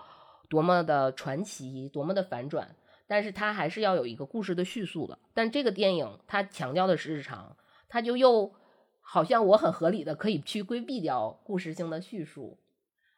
[0.48, 2.76] 多么的传奇，多么的反转。
[3.06, 5.18] 但是它还是要有一个故事的叙述的。
[5.34, 7.56] 但这个电影它强调的是日常，
[7.88, 8.52] 它就又
[9.00, 12.58] 好像我很合理的可以去规避掉故事性的叙述，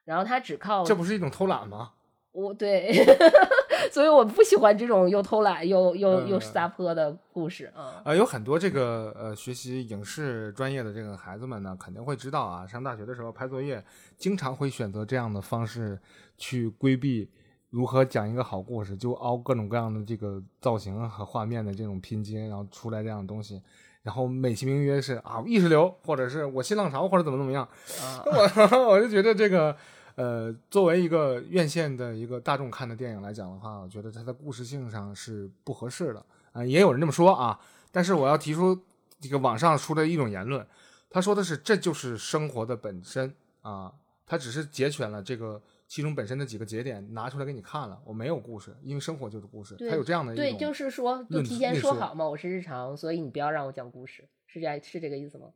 [0.05, 1.93] 然后它只靠这不是一种偷懒吗？
[2.37, 2.93] 我对，
[3.91, 8.03] 所以我不喜欢这种又偷懒又又又嗯撒泼的故事啊。
[8.05, 13.83] 呃，有很多这个呃学习影视专业的这个孩子们呢，肯定会知道啊，上大学的时候拍作业，
[14.19, 15.99] 经常会选择这样的方式
[16.37, 17.31] 去规避
[17.71, 23.63] 如何讲一个好故事，就凹各种各样的这个造型和画面的这种拼接，然后出来这样的东西。
[24.03, 27.65] 然后美其名曰是啊意识流，或者是我新浪潮，或者怎么怎么样。
[27.65, 28.23] 啊
[28.77, 29.75] 我 我就觉得这个
[30.17, 37.61] 呃，作为一个院线的一个大众看的电影来讲的话，我觉得它的故事性上是不合适的啊、也有人这么说啊。
[37.93, 38.79] 但是我要提出
[39.21, 40.67] 这个网上出的一种言论，
[41.11, 43.93] 他说的是这就是生活的本身啊，
[44.27, 55.49] 他只是截选了这个其中本身的几个节点拿出来给你看了，我没有故事，因为生活就是故事，对他有这样的一种对，就是说，就提前说好嘛，我是日常，所以你不要让我讲故事，是这样是这个意思吗？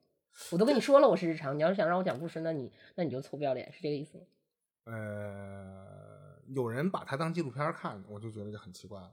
[0.50, 4.24] 我都跟你说了我是日常，你要是想让我讲故事，那你那你就臭不要脸，是这个意思吗？
[4.84, 9.10] 呃，有人把它当纪录片看，我就觉得就很奇怪了，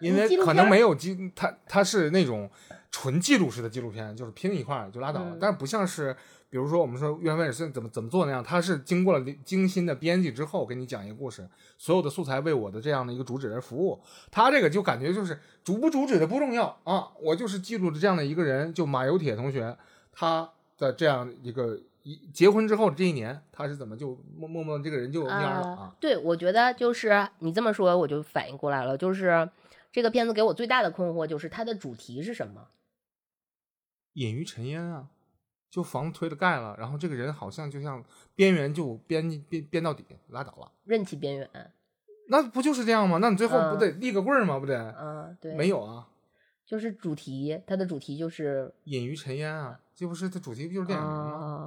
[0.00, 2.50] 因嗯为可能没有纪，它它是那种
[2.90, 6.14] 纯记录式的纪录片，就是拼一块儿就拉倒了，嗯但是不像是
[6.50, 11.48] 比如说我们说约翰威尔森怎么怎么做那样，他是经过了精心的编辑之后给你讲一个故事，
[11.78, 19.76] 所有的素材为我的这样的一个主旨而服务，他这个就感觉就是主不主旨的不重要啊，我就是记录了这样的一个人，就马有铁同学
[20.12, 21.80] 他的这样一个。
[22.06, 25.96] 一结婚之后这一年，他是怎么就默默默这个人就蔫儿了啊？
[25.98, 29.50] 对，我觉得就是你这么说，我就反应过来了，就是
[29.90, 32.68] 这个片子给我最大的困惑就是它的主题是什么？
[34.12, 35.08] 隐于尘烟啊，
[35.68, 38.04] 就房子推了盖了，然后这个人好像就像
[38.36, 40.70] 边缘就边边边到底，拉倒了。
[40.84, 41.50] 任其边缘。
[42.28, 43.18] 那不就是这样吗？
[43.20, 44.60] 那你最后嗯不得立个棍儿吗？
[44.60, 44.94] 不得？
[44.96, 46.06] 嗯，对，没有啊，
[46.64, 51.12] 就是主题，它的主题就是隐于尘烟啊，这不是它主题不就是电影吗？
[51.12, 51.65] 啊，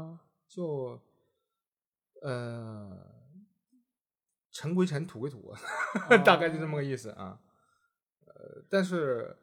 [0.49, 0.99] 就
[2.21, 3.15] 呃，
[4.51, 5.53] 尘归尘，土归土，
[6.25, 7.39] 大概就这么个意思啊。
[8.25, 9.37] 呃，但是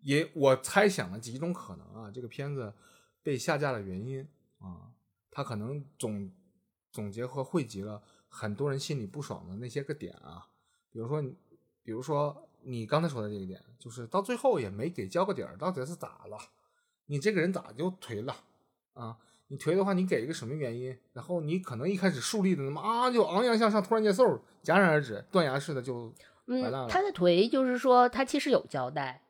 [0.00, 2.72] 也我猜想了几种可能啊，这个片子
[3.22, 4.28] 被下架的原因
[4.58, 4.92] 啊，
[5.30, 6.30] 它可能总
[6.92, 10.48] 总结和汇集了很多人心里不爽的那些个点啊，
[10.90, 11.36] 比如说你，
[11.82, 16.38] 比如说你刚才说的这个点，就是到最后也没给交个底儿，到底是咋了？
[17.06, 18.36] 你这个人咋就颓了
[18.92, 19.18] 啊？
[19.50, 20.96] 你颓的话，你给一个什么原因？
[21.12, 26.14] 然后你可能一开始树立的那么啊，就昂扬向上，突然间嗖戛然而止，断崖式的就
[26.46, 29.22] 完了，嗯他的颓就是说，他其实有交代，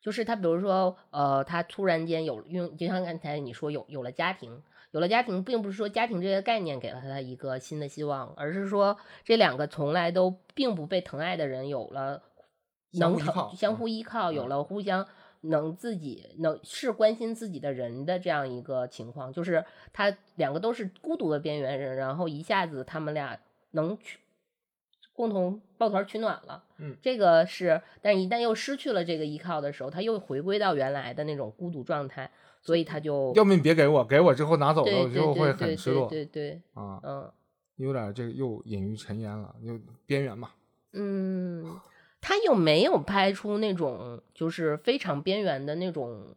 [0.00, 12.22] 就是他比如说，呃，他突然间有用，就像刚才你说有有了家庭，有了家庭，并不是说家庭这个概念给了他一个新的希望，而是说这两个从来都并不被疼爱的人有了
[12.92, 15.06] 能疼相互依靠相嗯互依靠，有嗯了互相。
[15.42, 23.38] 能自己能是关心自己的人的这样一个情况，就是他两个都是孤独的边缘人，然后一下子他们俩
[23.72, 24.18] 能去
[25.12, 26.64] 共同抱团取暖了。
[26.78, 32.30] 嗯，这个是，但是一旦又失去了这个依靠的时候，他又回归到原来的那种孤独状态，
[32.62, 37.32] 所以他就要么你别给我，给我之后拿走了，我就会很失落对对，啊，嗯
[37.76, 40.50] 有点这个又隐于尘烟了，就边缘嘛。
[40.92, 41.78] 嗯，
[42.20, 46.34] 他又没有拍出那种就是非常边缘的那种，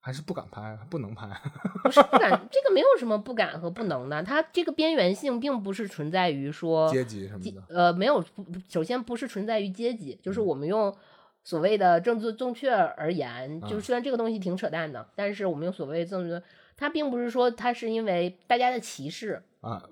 [0.00, 1.28] 还是不敢拍，不能拍。
[1.84, 8.24] 不是不敢，这个没有什么不敢和不能的，他这个边缘性并不是存在于说阶级什么的，呃，没有，
[8.68, 10.94] 首先不是存在于阶级，就是嗯我们用
[11.42, 16.42] 所谓的政治正确而言，就嗯虽然这个东西挺扯淡的，但是我们用所谓的政治，
[16.76, 19.82] 它并不是说它是因为大家的歧视，啊，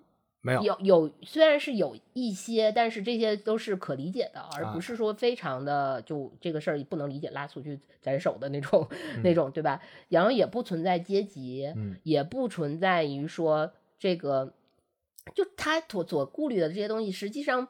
[0.45, 8.89] 没有，有有虽然是有一些，但是这些都是可理解的，而啊不是说非常的就这个事儿不能理解，拉出去斩首的那种、
[9.23, 9.81] 那种，对吧？
[10.09, 14.53] 然后也不存在阶级，嗯也不存在于说这个，
[15.33, 17.69] 就他所所顾虑的这些东西，实际上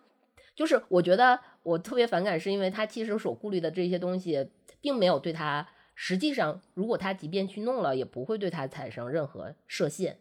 [0.56, 4.48] 就是我觉得我特别反感，是因为他其实所顾虑的这些东西，
[4.80, 10.16] 并没有对他实际上，如果他即便去弄了，也不会对他产生任何设限。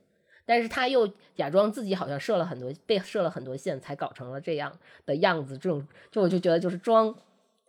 [0.51, 4.69] 但是他又假装自己好像设了很多被设了很多线，才搞成了这样
[5.05, 5.57] 的样子。
[5.57, 7.15] 这种就我就觉得就是装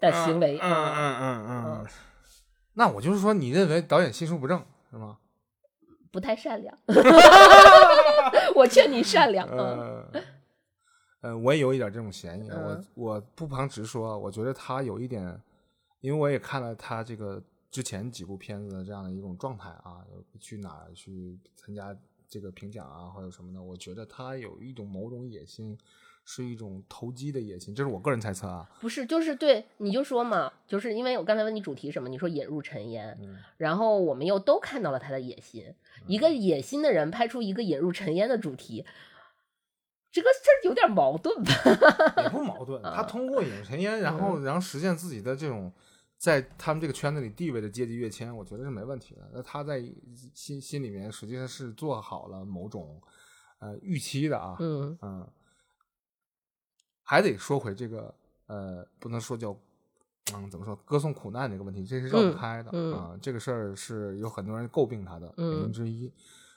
[0.00, 1.86] 的行为，嗯嗯嗯嗯嗯。
[2.74, 5.16] 那我就是说，你认为导演心术不正是吗？
[6.10, 6.76] 不太善良。
[8.56, 9.48] 我劝你善良。
[9.48, 10.22] 嗯呃，
[11.20, 12.50] 呃，我也有一点这种嫌疑。
[12.50, 15.40] 我嗯我不妨直说，我觉得他有一点，
[16.00, 17.40] 因为我也看了他这个
[17.70, 20.02] 之前几部片子的这样的一种状态啊，
[20.40, 21.96] 去哪儿去参加
[22.32, 25.76] 这个评奖啊，或者什么的，我觉得他有一种某种野心，
[26.24, 28.66] 是一种投机的野心，这是我个人猜测啊。
[28.80, 35.74] 不是，就是对，你就说嘛，就是因为我刚才问你主题什么，你说引入尘烟，嗯然后我们又都看到了他的野心。
[36.06, 38.86] 一个野心的人拍出一个引入尘烟的主题，
[40.10, 41.52] 这个事儿有点矛盾吧？
[42.22, 42.80] 也不矛盾。
[42.96, 45.70] 他通过引入尘烟，然嗯后然后实现自己的这种
[46.22, 49.28] 在他们这个圈子里地位的阶级跃迁，我觉得是没问题的。
[49.34, 49.82] 那他在
[50.32, 53.02] 心心里面实际上是做好了某种
[53.58, 55.28] 呃预期的啊，嗯嗯，
[57.02, 58.14] 还得说回这个
[58.46, 59.50] 呃，不能说叫。
[60.32, 60.76] 嗯，怎么说？
[60.76, 63.18] 歌颂苦难这个问题，这是绕不嗯开的、嗯啊。
[63.20, 66.12] 这个事儿是有很多人诟病他的嗯原因之一。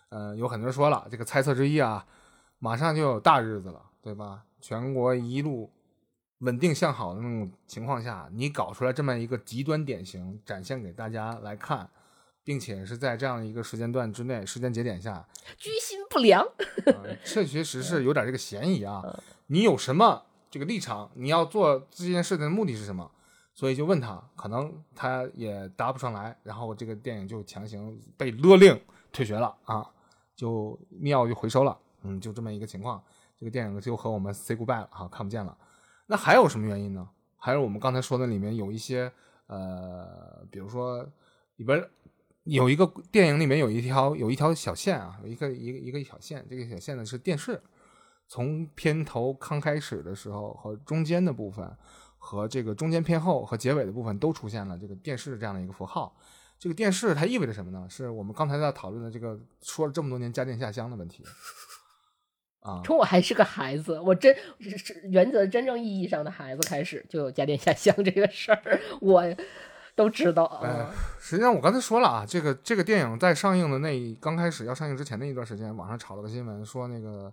[0.10, 2.06] 呃，有很多人说了，这个猜测之一啊，
[2.60, 4.46] 马上就有大日子了，对吧？
[4.62, 5.74] 全国一路
[6.40, 11.90] 稳定向好的那种情况下，你搞出来这么一个极端典型，展现给大家来看，
[12.44, 15.26] 并且是在这样一个时间段之内、时间节点下，
[15.58, 16.46] 居心不良。
[16.86, 19.04] 呃确确实是有点这个嫌疑啊。
[19.48, 21.10] 你有什么这个立场？
[21.16, 23.10] 你要做这件事的目的是什么？
[23.54, 28.78] 所以就问他，可能他也答不上来，然后这个电影就强行被勒令
[29.14, 29.90] 退学了啊，
[30.36, 33.02] 就密钥就回收了，嗯，就这么一个情况。
[33.40, 35.58] 这个电影就和我们 say goodbye 了哈，看不见了。
[36.08, 37.10] 那还有什么原因呢？
[37.38, 39.12] 还有我们刚才说的里面有一些
[39.48, 41.08] 呃，比如说
[41.58, 41.84] 里边
[42.44, 47.62] 有一个电影里面有一条有一条小线啊，有一个一个一个小线，这个小线呢是电视，
[48.28, 51.76] 从片头刚开始的时候和中间的部分，
[52.18, 56.16] 和这个中间片后和结尾的部分都出现了这个电视这样的一个符号。
[56.58, 57.86] 这个电视它意味着什么呢？
[57.90, 61.24] 是我们刚才在讨论的这个说了这么多年家电下乡的问题
[62.66, 62.82] 啊。
[62.84, 64.36] 从我还是个孩子，我真
[65.04, 69.24] 原则真正意义上的孩子开始就有家电下乡这个事儿，我
[69.96, 70.46] 都知道
[71.20, 77.32] 实际上我刚才说了啊，这个这个电影在上映的那一刚开始要上映之前那一段时间，网上炒了个新闻，说那个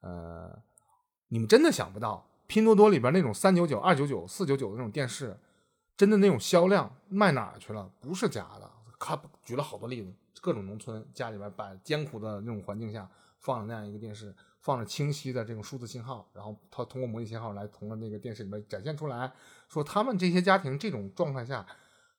[0.00, 0.50] 呃，
[1.28, 5.34] 你们真的想不到，拼多多里边那种三九九、二九九、四九九的那种电视，
[5.96, 7.88] 真的那种销量卖哪儿去了？
[8.00, 8.70] 不是假的。
[8.98, 19.30] 他举了好多例子，各种农村家里边把艰苦的那种环境下放了那样一个电视，放着清晰的这种数字信号，然后他通过模拟信号来从那个电视里面展现出来，
[19.68, 21.66] 说他们这些家庭这种状态下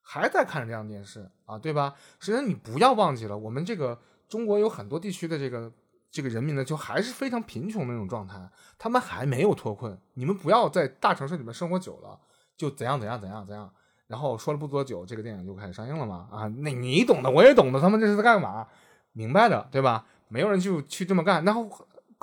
[0.01, 1.95] 还在看着这样电视啊，对吧？
[2.19, 5.71] 实际上你不要忘记了，我们这个中国有很多地区的这个
[6.11, 9.97] 这个人民呢，就还是非常贫穷的那种状态，他们还没有脱困。
[10.15, 12.19] 你们不要在大城市里面生活久了，
[12.57, 13.73] 就怎样怎样怎样怎样。
[14.07, 16.27] 然后说了不多久，这个电影就开始上映了嘛？
[16.29, 18.67] 啊，那你懂的，我也懂的，他们这是在干嘛？
[19.13, 20.05] 明白的，对吧？
[20.27, 21.69] 没有人就去这么干，然后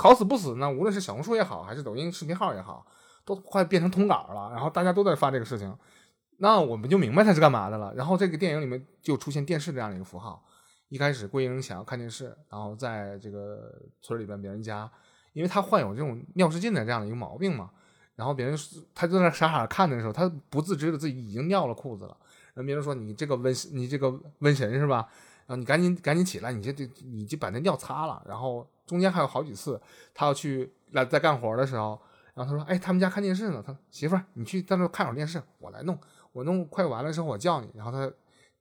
[0.01, 2.87] 好死不死呢，无论是小红书也好，还是抖音视频号也好，
[3.25, 5.77] 都快变成通稿了，然后大家都在发这个事情，
[6.39, 7.93] 那我们就明白他是干嘛的了。
[7.95, 10.43] 然后这个电影里面就出现电视这样的一个符号。
[10.89, 13.73] 一开始桂英想要看电视，然后在这个
[14.03, 14.91] 村里边别人家，
[15.33, 17.71] 因为他患有这种尿失禁的这样的一个毛病嘛，
[18.17, 18.59] 然后别人
[18.93, 22.17] 他就在那傻傻看的时候，他不自知的自己已经尿了裤子了。
[22.55, 24.09] 然后别人说你这个瘟你这个
[24.41, 25.09] 瘟神是吧？
[25.51, 28.23] 然后你赶紧赶紧起来，你这这你就把那尿擦了。
[28.25, 29.81] 然后中间还有好几次
[30.15, 32.01] 他要去来在干活的时候，
[32.35, 35.99] 然后他说哎他们家看电视呢，他媳妇儿你去在那看会儿电视，我来弄，
[36.31, 37.69] 我弄快完了之后我叫你。
[37.75, 38.09] 然后他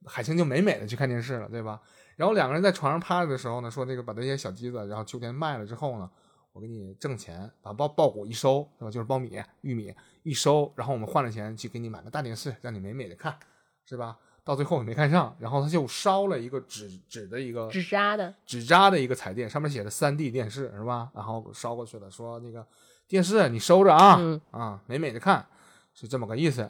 [0.06, 1.80] 海清就美美的去看电视了，对吧？
[2.16, 6.10] 然后两个人在床上趴着的时候呢，说这个把这些小鸡子，然后秋天卖了之后呢，
[6.54, 8.90] 我给你挣钱，把苞苞谷一收，是吧？
[8.90, 13.38] 就是苞米、玉米一收，然后我们换了钱去给你买个大电视，让你美美的看，
[13.86, 14.18] 是吧？
[14.44, 21.10] 到最后也没看上，然后他就烧了一个纸纸的一个纸扎的纸扎的一个彩电，上面写着三 D 电视，是吧？
[21.14, 22.66] 然后烧过去了，说那个
[23.08, 24.20] 电视你收着啊，
[24.52, 25.46] 啊，美美的看，
[25.94, 26.70] 是这么个意思。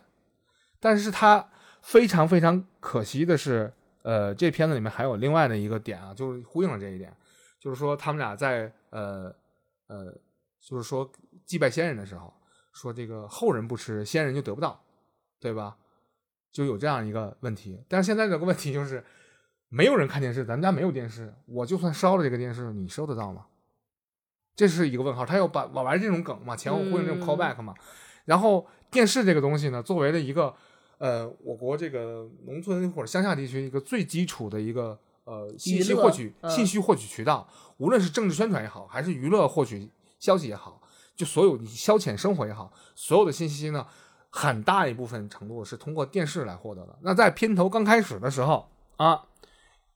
[0.80, 1.50] 但是他
[1.82, 3.74] 非常非常可惜的是。
[4.02, 7.14] 呃，这片子里面还有另外的一个点啊，就是呼应了这一点，
[7.60, 9.26] 就是说他们俩在呃
[9.88, 10.06] 呃，
[10.62, 11.08] 就是说
[11.46, 12.34] 祭拜先人的时候，
[12.72, 14.82] 说这个后人不吃，先人就得不到，
[15.38, 15.76] 对吧？
[16.52, 17.84] 就有这样一个问题。
[17.88, 19.04] 但是现在这个问题就是，
[19.70, 23.46] 没有人看电视，咱们家没有电视，我就算烧了这个电视，你收得到吗？
[24.56, 25.26] 这是一个问号。
[25.26, 27.74] 他要把玩这种梗嘛，前后呼应这种 callback 嘛。
[28.26, 30.56] 然后电视这个东西呢，作为了一个。
[31.00, 37.48] 呃，我国这个农村或者乡下地区一个最基础的一个呃信息获取信息获取渠道，
[37.78, 39.90] 无论是政治宣传也好，还是娱乐获取
[40.20, 40.82] 消息也好，
[41.16, 43.88] 就所有你消遣生活也好，所有的信息呢，
[44.30, 46.96] 很大一部分程度是通过电视来获得的。
[47.02, 48.68] 那在片头刚开始的时候
[48.98, 49.24] 啊，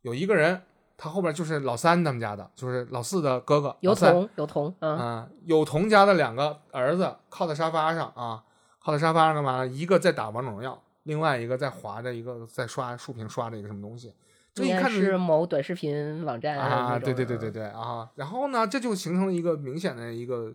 [0.01, 0.61] 有一个人，
[0.97, 8.43] 他后边就是老三他们家的，就是老四的哥哥有童有童啊，有童家的两个儿子靠在沙发上啊，
[8.79, 9.67] 靠在沙发上干嘛呢？
[9.67, 10.81] 一个在打王者荣耀。
[11.03, 14.13] 另外一个在划着一个在刷竖屏刷着一个什么东西，
[14.53, 20.53] 这一看是某短视频网站啊，对对对对对啊，然后呢，这就形成了一个明显的一个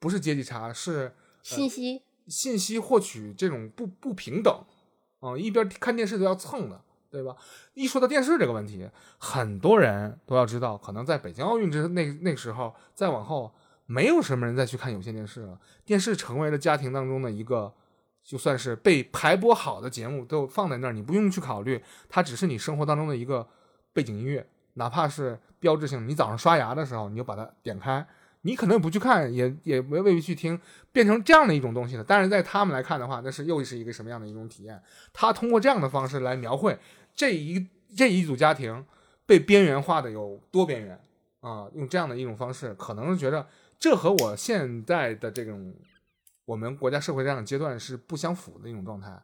[0.00, 4.64] 不是阶级差，是信息信息获取这种不不平等
[5.20, 7.36] 啊，一边看电视都要蹭的，对吧？
[7.74, 13.54] 一说到电视这个问题，很多人都要知道，可能在北京奥运之那那时候再往后，
[13.86, 17.74] 没有什么人再去看有线电视了，电视成为了家庭当中的一个。
[18.20, 23.48] 就算是被排播好的节目都放在那儿，你不用去考虑，它只是你生活当中的一个
[23.94, 26.06] 背景音乐，哪怕是标志性。
[26.06, 28.06] 你早上刷牙的时候，你就把它点开，
[28.42, 30.60] 你可能也不去看，也也未未必去听，
[30.92, 32.04] 变成这样的一种东西了。
[32.06, 34.80] 但是在他们来看的话，那是又是一个什么样的一种体验？
[35.12, 36.78] 他通过这样的方式来描绘
[37.14, 37.66] 这一
[37.96, 38.84] 这一组家庭
[39.26, 41.00] 被边缘化的有多边缘
[41.40, 43.46] 啊，用这样的一种方式，可能觉得
[43.78, 45.74] 这和我现在的这种。
[46.44, 49.22] 我们国家社会这样阶段是不相符的一种状态，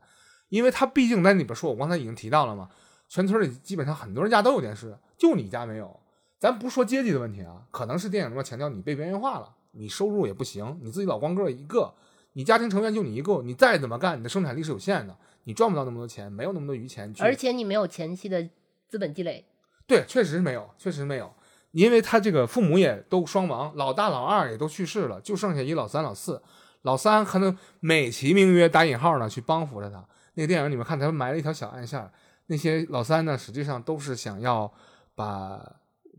[0.50, 2.68] 因为他毕竟在里边说，我刚才已经提到了嘛，
[3.08, 5.98] 全村里基本上很多人家都有电视，就你家没有。
[6.38, 11.94] 咱不说阶级的问题啊，可能是电影中强调你被边缘化了，你收入也不行，你自己老光棍一个，
[12.34, 18.48] 你家庭成员就你一个，你再怎么干，你的生产力是有限的，你赚不到那么多钱，没有那么多余钱，而且你没有前期的
[18.88, 19.46] 资本积累。
[19.86, 21.32] 对，确实没有，确实没有，
[21.72, 26.42] 因为他这个父母也都双亡，老大老二也都去世了，就剩下一老三老四。
[26.82, 30.06] 老三可能美其名曰打引号呢，去帮扶着他。
[30.34, 32.10] 那个电影里面看，他埋了一条小暗线。
[32.46, 34.70] 那些老三呢，实际上都是想要
[35.14, 35.76] 把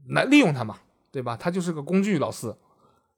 [0.10, 0.78] 来利用他嘛，
[1.12, 1.38] 对吧？
[1.38, 2.18] 他就是个工具。
[2.18, 2.58] 老四，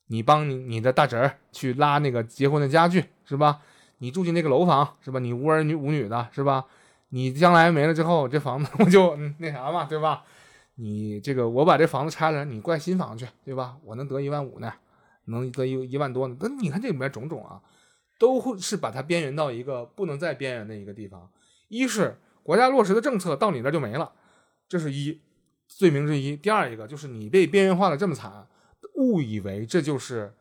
[0.07, 3.61] 你帮你你的大侄儿去拉那个结婚的家具，是吧？
[3.99, 5.19] 你住进那个楼房，是吧？
[5.19, 6.65] 你无儿女无女的，是吧？
[7.09, 10.23] 你将来没了之后，这房子我就那啥嘛，对吧？
[10.75, 13.77] 你这个我把这房子拆了，你盖新房去，对吧？
[13.83, 14.73] 我能得一万五呢。
[15.29, 16.37] 能得一一万多呢？
[16.39, 17.59] 那你看这里面种种啊，
[18.17, 21.29] 都会是把它边缘到一个不能再边缘的一个地方。
[21.67, 24.13] 一是国家落实的政策到你那就没了，
[24.69, 25.19] 这是一
[25.67, 26.35] 罪名之一。
[26.35, 28.47] 第二一个就是你被边缘化的这么惨，
[28.95, 30.33] 误以为这就是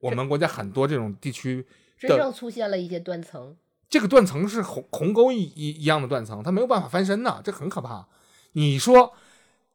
[0.00, 1.66] 我们国家很多这种地区
[1.98, 3.56] 真正出现了一些断层。
[3.88, 8.08] 这个断层是鸿鸿沟一一一样的断层，它没有办法翻身呐，这很可怕。
[8.52, 9.12] 你说。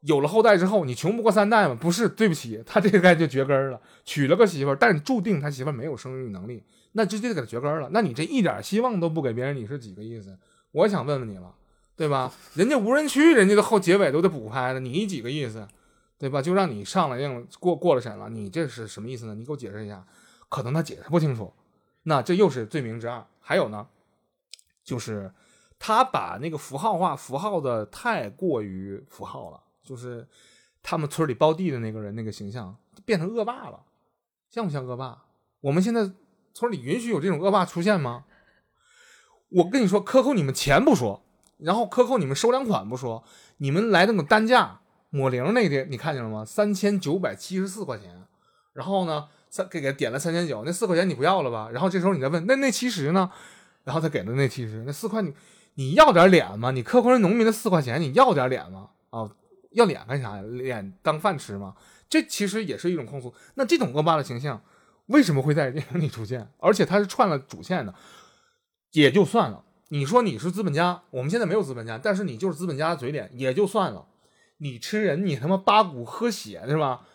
[0.01, 1.75] 有了后代之后，你穷不过三代吗？
[1.75, 3.81] 不是，对不起，他这个该就绝根了。
[4.05, 7.89] 娶了个媳妇儿，但注定他媳妇儿没有生育能力，那直接给他绝根了。
[7.91, 10.37] 那你这一点希望都不给别人，你是几个意思？
[10.71, 11.53] 我想问问你了，
[11.97, 12.31] 对吧？
[12.53, 15.67] 人家无人区，人家的后结尾都得补拍了，你几个意思？
[16.19, 16.41] 对吧？
[16.41, 19.35] 就让你上了映过过了审了，你这是什么意思呢？
[19.35, 20.05] 你给我解释一下。
[20.49, 21.51] 可能他解释不清楚，
[22.03, 23.25] 那这又是罪名之二。
[23.39, 23.87] 还有呢，
[24.83, 25.33] 就是
[25.77, 29.61] 他把那个符号化符号的太过于符号了。
[29.83, 30.27] 就是
[30.81, 33.83] 他们村里包地的那个人那个形象变成恶霸了，
[34.49, 35.23] 像不像恶霸？
[35.61, 36.11] 我们现在
[36.53, 38.25] 村里允许有这种恶霸出现吗？
[39.49, 41.23] 我跟你说，克扣你们钱不说，
[41.57, 43.23] 然后克扣你们收粮款不说，
[43.57, 44.79] 你们来那个单价
[45.09, 46.45] 抹零那天，你看见了吗？
[46.45, 48.23] 三千九百七十四块钱，
[48.73, 51.69] 然后呢，三给给点了三千九，那四块钱你不要了吧？
[51.71, 53.31] 然后这时候你再问，那那七十呢？
[53.83, 55.33] 然后他给了那七十，那四块你
[55.75, 56.71] 你要点脸吗？
[56.71, 58.89] 你克扣人农民的四块钱，你要点脸吗？
[59.09, 59.29] 啊，
[59.71, 60.41] 要脸干啥呀？
[60.43, 61.73] 脸当饭吃吗？
[62.09, 63.33] 这其实也是一种控诉。
[63.55, 64.61] 那这种恶霸的形象
[65.07, 66.51] 为什么会在电影里出现？
[66.59, 67.95] 而且他是串了主线的，
[68.91, 69.63] 也就算了。
[69.89, 74.07] 你说你是资本家，我们现在没有资本家，但是你就是资本家的嘴脸，也就算了。
[74.57, 77.05] 你吃人，你他妈八股喝血是吧？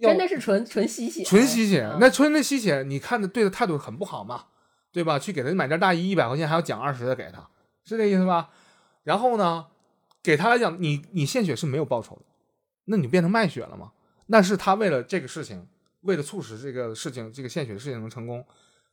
[0.00, 4.46] 真的是纯纯吸血，纯吸血嗯，那纯的吸血，你看的对的态度很不好嘛，
[4.90, 5.16] 对吧？
[5.16, 7.48] 去给他买件大衣一百块钱，还要奖二十的给他，
[7.84, 8.50] 是这意思吧？
[9.04, 9.66] 然后呢，
[10.22, 12.22] 给他来讲，你你献血是没有报酬的，
[12.86, 13.92] 那你变成卖血了吗？
[14.26, 15.68] 那是他为了这个事情，
[16.00, 18.44] 为了促使这个事情这个献血的事情能成功，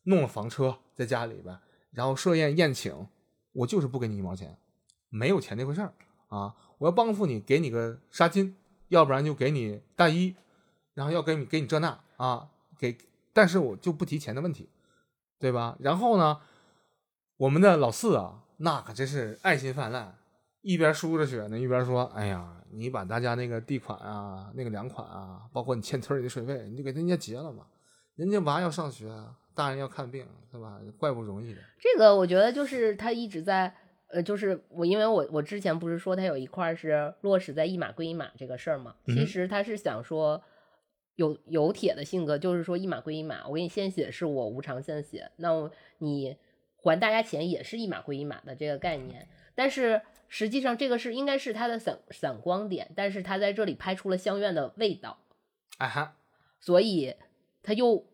[0.04, 1.58] 弄了房车在家里边，
[1.92, 3.08] 然后设宴宴请，
[3.52, 4.58] 我就是不给你一毛钱，
[5.10, 5.94] 没有钱那回事儿
[6.28, 6.56] 啊！
[6.78, 8.54] 我要帮扶你，给你个纱巾，
[8.88, 10.36] 要不然就给你大衣，
[10.94, 12.98] 然后要给你给你这那啊，给，
[13.34, 14.70] 但是我就不提钱的问题，
[15.40, 15.76] 对吧？
[15.80, 16.40] 然后呢，
[17.38, 20.18] 我们的老四啊，那可真是爱心泛滥，
[20.62, 27.66] 一边输着血呢，一边说：“哎呀，你把大家那个地款啊、那个粮款啊，包括你欠村里的水费，你就给人家结了嘛。
[28.16, 29.10] 人家娃要上学，
[29.60, 30.80] 大人要看病，对吧？
[30.98, 31.60] 怪不容易的。
[31.78, 33.76] 这个我觉得就是他一直在，
[34.08, 40.42] 呃，就是我因为我我之前不是说他有一块儿是落实在一码归一码这个事儿嘛，其实他是想说
[41.16, 46.38] 有有铁的性格，就是说一码归一码，我给你献血是我无偿献血，那我你
[46.78, 55.20] 还大家钱也是一码归一码的这个概念，但是实际上这个是应该是他的散散光点，但是他在这里拍出了乡愿的味道，
[55.80, 56.16] 哎哈，
[56.62, 57.14] 所以
[57.62, 58.06] 他又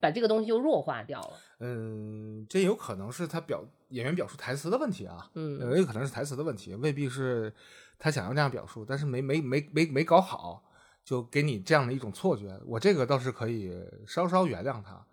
[0.00, 1.30] 把这个东西就弱化掉了，
[1.60, 7.52] 嗯，这有可能是他表演员表述台词的问题啊，嗯有可能是台词的问题，未必是
[7.98, 10.62] 他想要这样表述，但是没没没没没搞好，
[11.04, 12.58] 就给你这样的一种错觉。
[12.64, 13.72] 我这个倒是可以
[14.06, 15.04] 稍稍原谅他，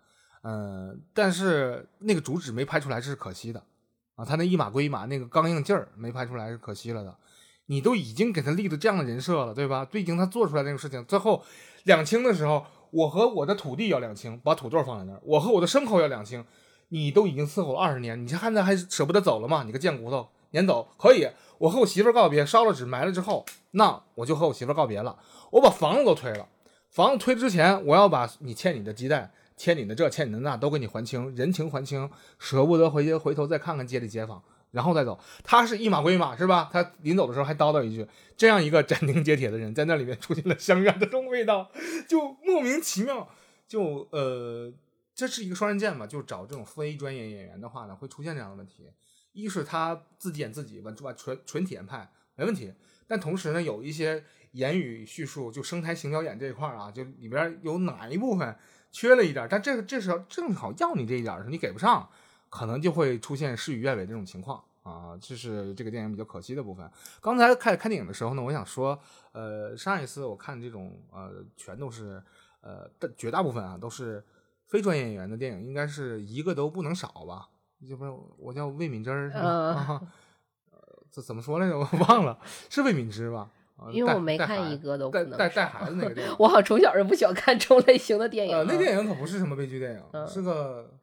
[0.42, 3.62] 嗯，但是那个主旨没拍出来是可惜的
[4.14, 7.16] 啊，他那一码归一码那个刚硬劲儿没拍出来是可惜了的。
[7.68, 9.84] 你都已经给他立的这样的人设了，对吧？
[9.84, 11.42] 最经他做出来那个事情，最后
[11.82, 16.44] 两清的时候，我和我的土地要两清，把土豆放在那儿，我和我的牲口要两清，
[16.88, 19.62] 你都已经伺候了二十年，你现在还舍不得走了吗？
[19.64, 21.28] 你个贱骨头，撵走可以。
[21.58, 25.18] 我和我媳妇儿告别，烧了纸埋了之后，那我就和我媳妇儿告别了。
[25.50, 26.46] 我把房子都推了，
[26.90, 34.42] 房子推之前，我要把你欠你的鸡蛋、欠你的这、欠你的那都给你还清，人情还清，舍不得回去回头再看看街里街坊，
[34.76, 35.18] 然后再走。
[35.42, 36.68] 他是一码归一码，是吧？
[36.70, 38.06] 他临走的时候还叨叨一句
[38.36, 41.70] ：“这样一个斩钉截铁的人，在那里面出现了香辕的这种味道，
[42.06, 43.28] 就莫名其妙。
[43.66, 44.72] 就呃，
[45.14, 48.90] 这是一个双刃剑嘛，就找这种非专业演员的话呢，会出现这样的问题。
[49.32, 52.72] 一是他自己演自己，完完纯纯体验派没问题，
[53.08, 54.22] 但同时呢，有一些
[54.52, 58.56] 言语叙述，就声台形表演这一块儿啊，就里边有哪一部分
[58.92, 62.08] 缺了一点儿，但这个这时候正好要你这一点的时候，你给不上，
[62.48, 66.88] 可能就会出现事与愿违这种情况啊，这是这个电影比较可惜的部分。
[67.20, 68.96] 刚才开始看电影的时候呢，我想说，
[69.32, 72.22] 呃，上一次我看这种呃，全都是
[72.60, 74.22] 呃，大绝大部分啊都是
[74.66, 77.48] 非专业演员的电影，应该是一个都不能少吧？
[77.80, 80.00] 要不然我叫魏敏芝儿呃
[81.10, 81.76] 这怎么说来着？
[81.78, 82.38] 我 忘了，
[82.70, 83.50] 是魏敏芝吧？
[83.76, 86.36] 啊因为我没看一个都不能带带带孩子那个电 影。
[86.38, 88.60] 我好像从小就不喜欢看这种类型的电影啊。
[88.60, 90.95] 呃，那电影可不是什么悲剧电影，嗯是个嗯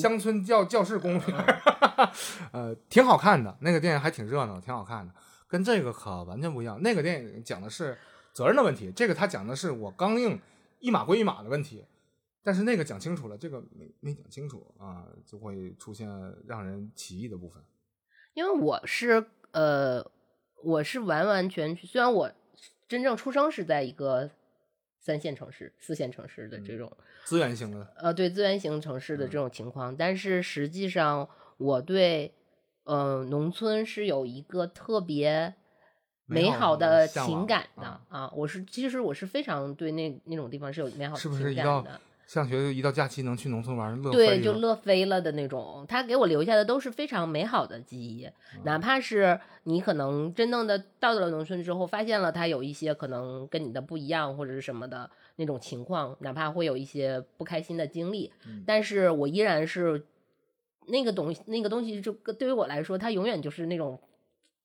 [0.00, 1.60] 乡村教教室公路片儿，
[2.52, 3.56] 呃，挺好看的。
[3.60, 5.12] 那个电影还挺热闹，挺好看的，
[5.48, 6.80] 跟这个可完全不一样。
[6.82, 7.98] 那个电影讲的是
[8.32, 10.40] 责任的问题，这个他讲的是我刚硬
[10.78, 11.84] 一码归一码的问题。
[12.42, 16.08] 但是那个讲清楚了，这个没没讲清楚啊，就会出现
[16.46, 17.62] 让人起义的部分。
[18.32, 20.02] 因为我是呃，
[20.62, 22.32] 我是完完全全，虽然我
[22.88, 24.30] 真正出生是在一个
[25.00, 29.40] 三线城市、四线城市的这嗯种、资源型的，呃，对资源型城市的这嗯。
[29.40, 32.34] 种情况，但是实际上我对
[32.84, 35.54] 呃农村是有一个特别
[36.26, 38.02] 美美好好的情感的啊。
[38.08, 42.00] 啊我是其实我是非常对那那种地方是有美好的情感的。
[42.32, 48.24] 上学一到假期能去农村玩儿，乐对，就乐飞了的那种，他给我留下的都是非常美好的记忆，
[48.54, 58.62] 嗯哪怕是你可能真正的到了农村之后，发现了他有一些可能跟你的不一样或者是什么的那种情况，哪怕会有一些不开心的经历，嗯。
[58.64, 60.06] 但是我依然是
[60.86, 63.98] 那个东西，那个东西就对于我来说，它永远就是那种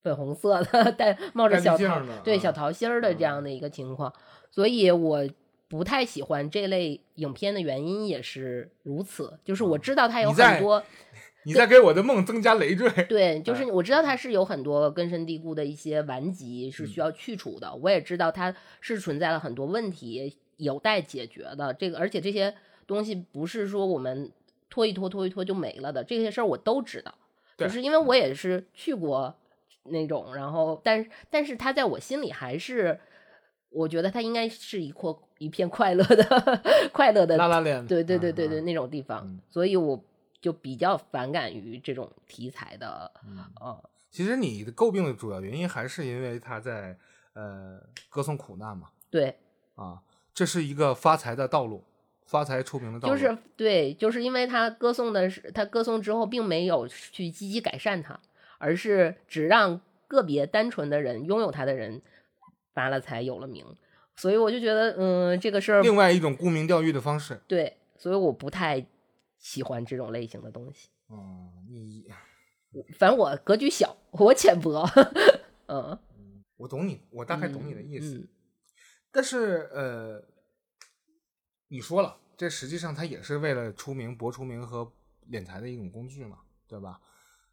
[0.03, 1.75] 粉红色的， 带冒着小
[2.23, 4.13] 对啊小桃心儿的这样嗯的一个情况，
[4.51, 5.27] 所以我
[5.67, 10.83] 不太喜欢这类影片的原因也是如此，就是我知道它有很多。
[11.47, 12.89] 你在给我的梦增加累赘。
[13.07, 21.71] 对，就是我知道它是有很多根深蒂固的一些顽疾是需要去除的，我也知道它是存在了很多问题有待解决的。
[21.73, 22.55] 这个，而且这些
[22.87, 24.31] 东西不是说我们
[24.71, 27.13] 拖一拖拖一拖就没了的，这些事儿我都知道。
[27.57, 29.35] 就是因为我也是去过
[29.83, 32.99] 那种，然后但是但是它在我心里还是，
[33.75, 36.61] 我觉得它应该是一块一片快乐的
[36.93, 39.39] 快乐的拉拉链，对对对对对，啊那种地方，嗯。
[39.51, 40.01] 所以我
[40.39, 46.97] 就比较反感于这种题材的，嗯呃，其实你的诟病的主要原因还是因为他在
[47.33, 49.35] 呃歌颂苦难嘛，对，
[49.75, 49.99] 啊，
[50.33, 51.83] 这是一个发财的道路，
[52.25, 53.13] 发财出名的道路。
[53.13, 58.17] 就是对，就是因为他歌颂的是他歌颂之后，并没有去积极改善它，
[58.57, 62.01] 而是只让个别单纯的人拥有它的人
[62.75, 63.65] 发了财有了名，
[64.15, 67.41] 所以我就觉得，嗯，这个事儿另外一种沽名钓誉的方式。
[67.47, 68.85] 对，所以我不太
[69.39, 70.89] 喜欢这种类型的东西。
[71.09, 72.05] 嗯，你
[72.99, 74.87] 反正我格局小，我浅薄，
[75.67, 75.97] 嗯，
[76.57, 78.15] 我懂你，我大概懂你的意思。
[78.17, 78.27] 嗯
[79.17, 80.21] 但是呃，
[81.69, 84.91] 你说了，这实际上它也是为了出名、博出名和
[85.31, 86.99] 敛财的一种工具嘛，对吧？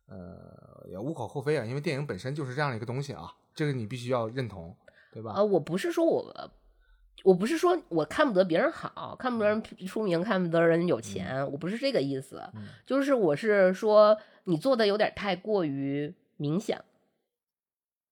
[0.06, 4.76] 呃，也无可厚非啊，因为电影本身就是这样的一个东西啊，这个你必须要认同，
[5.12, 5.34] 对吧？
[5.36, 6.50] 呃，我不是说我，
[7.22, 16.82] 我不是说我看不得别人好，看不得人出名，看不得人有钱，我不是这个意思，嗯就是我是说你做的有点太过于明显，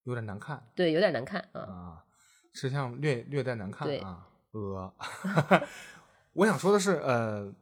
[0.05, 1.61] 有点难看对，有点难看啊。
[1.61, 2.05] 啊，
[2.53, 4.27] 实际上略略带难看啊。
[4.53, 4.93] 呃，
[6.35, 7.53] 我想说的是，呃，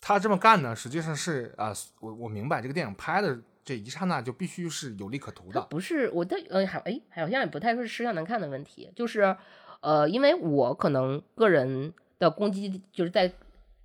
[0.00, 5.62] 他这么干呢，实际上是啊、我我明白这个电影拍的这一刹那就必须是有利可图的。
[5.70, 9.36] 不是我的，呃，好，哎，好像也不太是吃相难看的问题，就是，
[9.80, 13.32] 呃，因为我可能个人的攻击就是在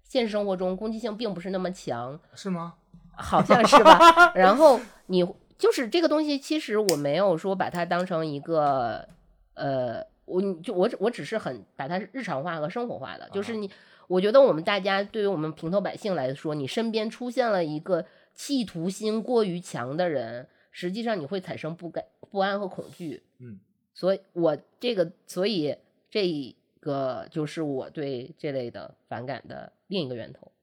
[0.03, 2.75] 现实生活中攻击性并不是那么强，是吗？
[3.15, 4.31] 好像是吧？
[4.35, 5.25] 然后你
[5.57, 9.07] 就是这个东西，其实我没有说把它当成一个，
[9.53, 13.69] 呃，我就我只我只是很把它日常化和生活化的，就是你，
[14.07, 18.05] 我觉得我们大家对于我们平头百姓来说，你身边出现了一个
[18.39, 23.21] 企图心过于强的人，实际上你会产生不甘、不安和恐惧。
[23.39, 23.59] 嗯，
[23.93, 25.77] 所以我这个，所以
[26.09, 30.53] 这个就是我对这类的反感的另一个源头。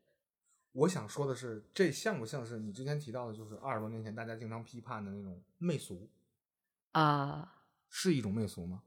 [0.72, 6.08] 我想说的是，这像不像是你之前提到的，就是二十多年前大家经常批判的那种媚俗，
[6.92, 7.56] 啊，
[7.90, 8.84] 是一种媚俗吗？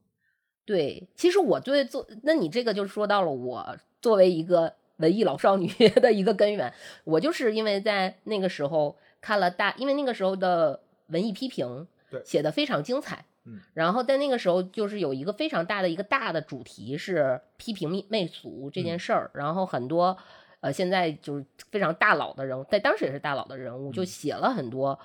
[0.65, 5.67] 对，其实我对做，那你这个就说到了我作为一个文艺老少女
[5.99, 6.71] 的一个根源，
[7.03, 20.15] 我就是因为在那个时候看了大，因为那个时候的文艺批评对写的非常精彩，嗯，然后在那个时候就是有一个非常大的一个大的主题是批评媚媚俗这件嗯事儿，然后很多
[20.61, 24.97] 呃现在就是非常大佬的人物，在当时也是大佬的人物，就嗯写了很多。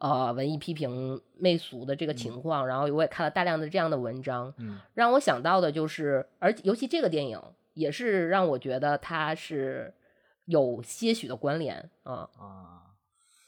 [0.00, 4.78] 呃，文艺批评媚俗的这个情况，然后我也看了大量的这样的文章，嗯。
[4.94, 7.36] 让我想到的就是，而尤其这个电影
[7.78, 9.94] 也是让我觉得它是
[10.46, 12.28] 有些许的关联啊。
[12.36, 12.82] 啊，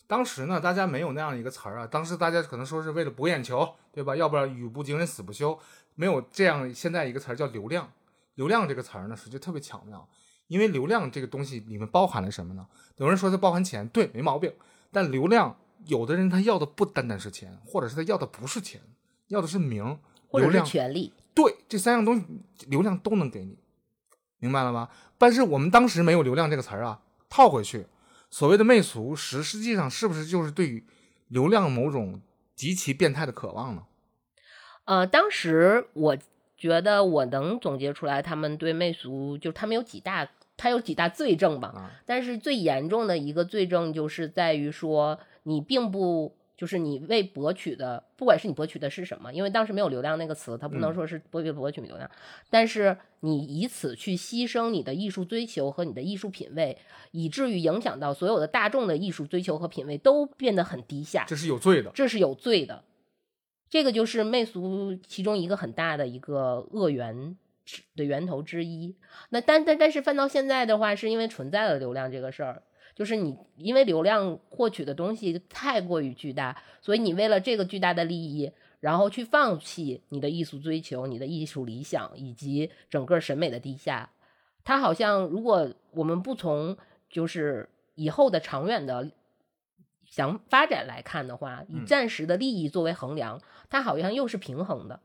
[0.06, 4.14] 当时呢，大家没有那样一个词儿啊，当时大家可能说是为了博眼球，对吧？
[4.14, 5.58] 要不然语不惊人死不休，
[5.96, 7.90] 没有这样现在一个词儿叫流量。
[8.36, 10.08] 流量这个词儿呢，实际特别巧妙，
[10.46, 12.66] 因为流量这个东西里面包含了什么呢？
[12.96, 14.52] 有人说它包含钱，对，没毛病。
[14.92, 15.56] 但流量，
[15.86, 18.80] 有的人他要的不单单是钱，或者是他要的不是钱，
[19.28, 20.64] 要的是名，或者是流量。
[20.64, 22.24] 权利，对，这三样东西
[22.66, 23.58] 流量都能给你，
[24.40, 24.88] 明白了吗？
[25.16, 27.86] 但是我们当时没有“流量”这个词儿啊，套回去，
[28.30, 30.84] 所谓的媚俗，实实际上是不是就是对于
[31.28, 32.20] 流量某种
[32.56, 33.82] 极其变态的渴望呢？
[34.86, 36.16] 呃，当时我
[36.56, 41.68] 觉得我能总结出来，他们对媚俗，就是他们有几大，他有几大罪证吧。
[41.68, 52.10] 啊，但是最严重的一个罪证就是在于说，你并不就是你为博取的，不管是你博取的是什么，因为当时没有流量那个词，它不能嗯说是博为博取流量，
[52.50, 56.76] 但是你以此去牺牲你的艺术追求和你的艺术品味，
[57.12, 61.90] 以至于影响到所有的大众的艺术追求和品味都变得很低下，这是有罪的。
[61.94, 62.84] 这是有罪的。
[63.70, 68.94] 这个就是媚俗其中一个很大的一个恶源之的源头之一。
[69.30, 72.62] 那但但但是翻到现在的话，是因为存在了流量这个事儿，
[72.94, 84.10] 就是你因为流量获取的东西太过于巨大，所以你为了这个巨大的利益，然后去放弃你的艺术追求、你的艺术理想以及整个审美的低下。
[84.64, 86.76] 它好像如果我们不从
[87.08, 89.10] 就是以后的长远的
[90.04, 95.00] 想发展来看的话，以嗯暂时的利益作为衡量，它好像又是平衡的。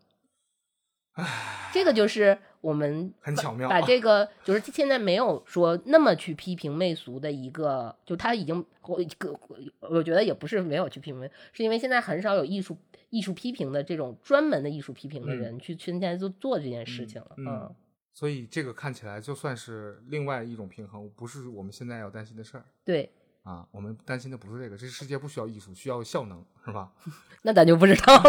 [1.74, 9.40] 这个就是我们很巧妙把这个就是现在没有说那么去批评媚俗的一个，就他已经我个
[9.80, 12.78] 我觉得也不是没有去批评，是因为现在很少有艺术
[13.10, 15.38] 艺术批评的这种专门的艺术批评的嗯。
[15.40, 17.76] 人去去现在做做这件事情了，嗯嗯，
[18.14, 22.66] 所以这个看起来就算是另外一种平衡，不是我们现在要担心的事儿。
[22.84, 23.12] 对，
[23.46, 23.66] 啊。
[23.72, 26.92] 我们担心的不是这个，这世界不需要艺术，需要效能，是吧？
[27.44, 28.22] 那咱就不知道了，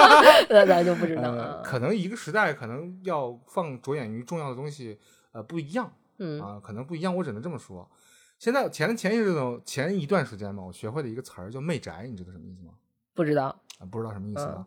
[0.48, 4.98] 那咱就不知道呃，了，可能一个时代可能要放着眼于重要的东西，
[5.32, 7.90] 呃，不一样嗯啊，可能不一样，我只能这么说。
[8.38, 12.72] 现在前前一阵子前一段时间嘛，我学会了一个词儿叫“媚宅”，你知道什么意思吗？
[13.12, 13.46] 不知道，
[13.78, 14.66] 啊，不知道什么意思嗯啊。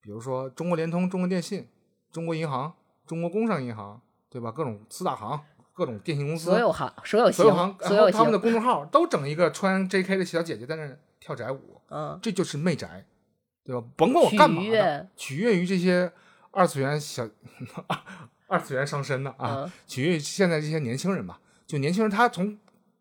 [0.00, 1.68] 比如说中国联通、中国电信、
[2.10, 2.74] 中国银行、
[3.06, 4.50] 中国工商银行，对吧？
[4.50, 5.40] 各种四大行、
[5.76, 10.16] 各种电信公司，所有行所有行所有行，所有然后他们的，公众号都整一个穿 J.K.
[10.16, 13.04] 的小姐姐在那跳宅舞，嗯，这就是媚宅，
[13.62, 13.86] 对吧？
[13.94, 16.10] 甭管我干嘛的取悦，于这些
[16.50, 17.28] 二次元小
[18.48, 21.38] 二次元上身的啊，嗯取悦于现在这些年轻人吧。
[21.66, 22.56] 就年轻人，他从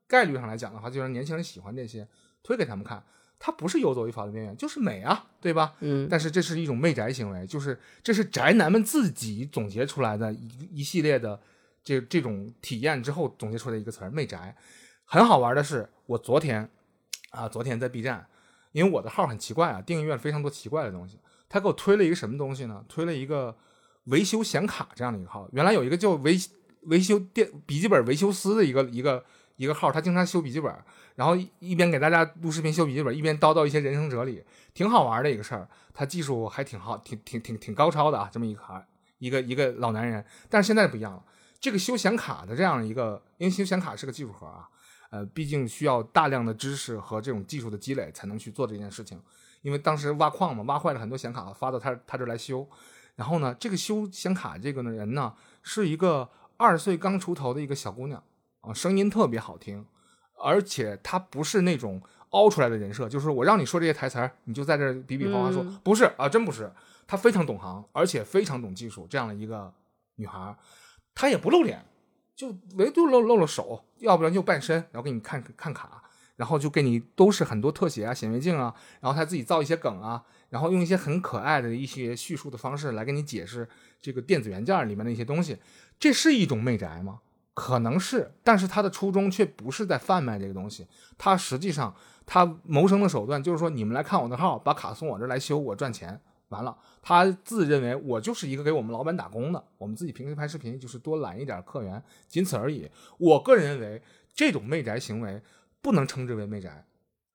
[0.08, 2.06] 概率上来讲的话，就让年轻人喜欢这些，
[2.44, 3.02] 推给他们看。
[3.38, 5.76] 他不是游走于法律边缘，就是美啊，对吧？
[5.82, 11.40] 嗯但是这是一种媚宅行为，就是这是宅男们自己总结出来的一一系列的
[11.86, 14.54] 这这种体验之后总结出来一个词儿“媚宅”。
[15.06, 16.68] 很好玩的是，我昨天
[17.30, 18.28] 啊，昨天在 B 站，
[18.72, 22.84] 因为我的号很奇怪啊，订阅了非常多奇怪的东西，他给我推了一个什么东西呢？
[22.90, 23.56] 推了一个
[24.06, 25.48] 维修显卡这样的一个号。
[25.54, 26.36] 原来有一个叫维
[26.88, 29.24] 维修电笔记本维修师的一个一个
[29.58, 30.74] 一个号，他经常修笔记本，
[31.14, 35.70] 然后一边给大家录视频修笔记本，一边叨叨一些人生哲理，挺好玩的一个事儿。
[35.94, 38.86] 他技术还挺好，挺挺挺挺高超的啊，这么一个孩
[39.20, 40.26] 一个一个老男人。
[40.50, 41.24] 但是现在不一样了，
[41.66, 44.70] 这个修显卡的这样一个，因为修显卡是个技术活啊，
[45.10, 49.20] 呃，毕竟需要大量的知识和这种技术的积累才能去做这件事情。
[49.64, 52.70] 因为当时挖矿嘛，挖坏了很多显卡，发到他他这儿来修。
[53.16, 58.22] 然后呢，这个修显卡这个呢人呢，是一个二十岁刚出头的一个小姑娘
[58.62, 59.84] 啊，声音特别好听，
[60.38, 62.00] 而且她不是那种
[62.30, 66.72] 凹出来的人设，就是我让你说这些台词儿，你就在这儿比比划划说，嗯不是啊，真不是，
[67.08, 69.74] 她非常懂行，而且非常懂技术，这样的一个
[70.18, 70.56] 女孩
[71.16, 71.84] 他，也不露脸，
[72.36, 76.04] 就唯独露露了手，要不然就半身，然后给你看看卡，
[76.36, 83.68] 然后就给你都是很多特写啊、显微镜啊，然后他自己造一些梗啊，然后用一些很可爱的一些叙述的方式来给你解释
[84.02, 85.58] 这个电子元件里面的一些东西，
[85.98, 87.22] 这是一种媚宅吗？
[87.54, 90.86] 可能是，但是他的初衷却不是在贩卖这个东西，
[91.18, 91.96] 他实际上
[92.26, 96.20] 他谋生的手段就是说，你们来看我的号，把卡送我这来修，我赚钱。
[96.50, 102.90] 完了，他自认为我就是一个给我们老板打工的，我们自己平时拍视频就是多揽一点客源，仅此而已。
[103.20, 104.02] 我个人认为，
[104.34, 105.40] 这种媚宅行为
[105.84, 106.84] 不能称之为媚宅，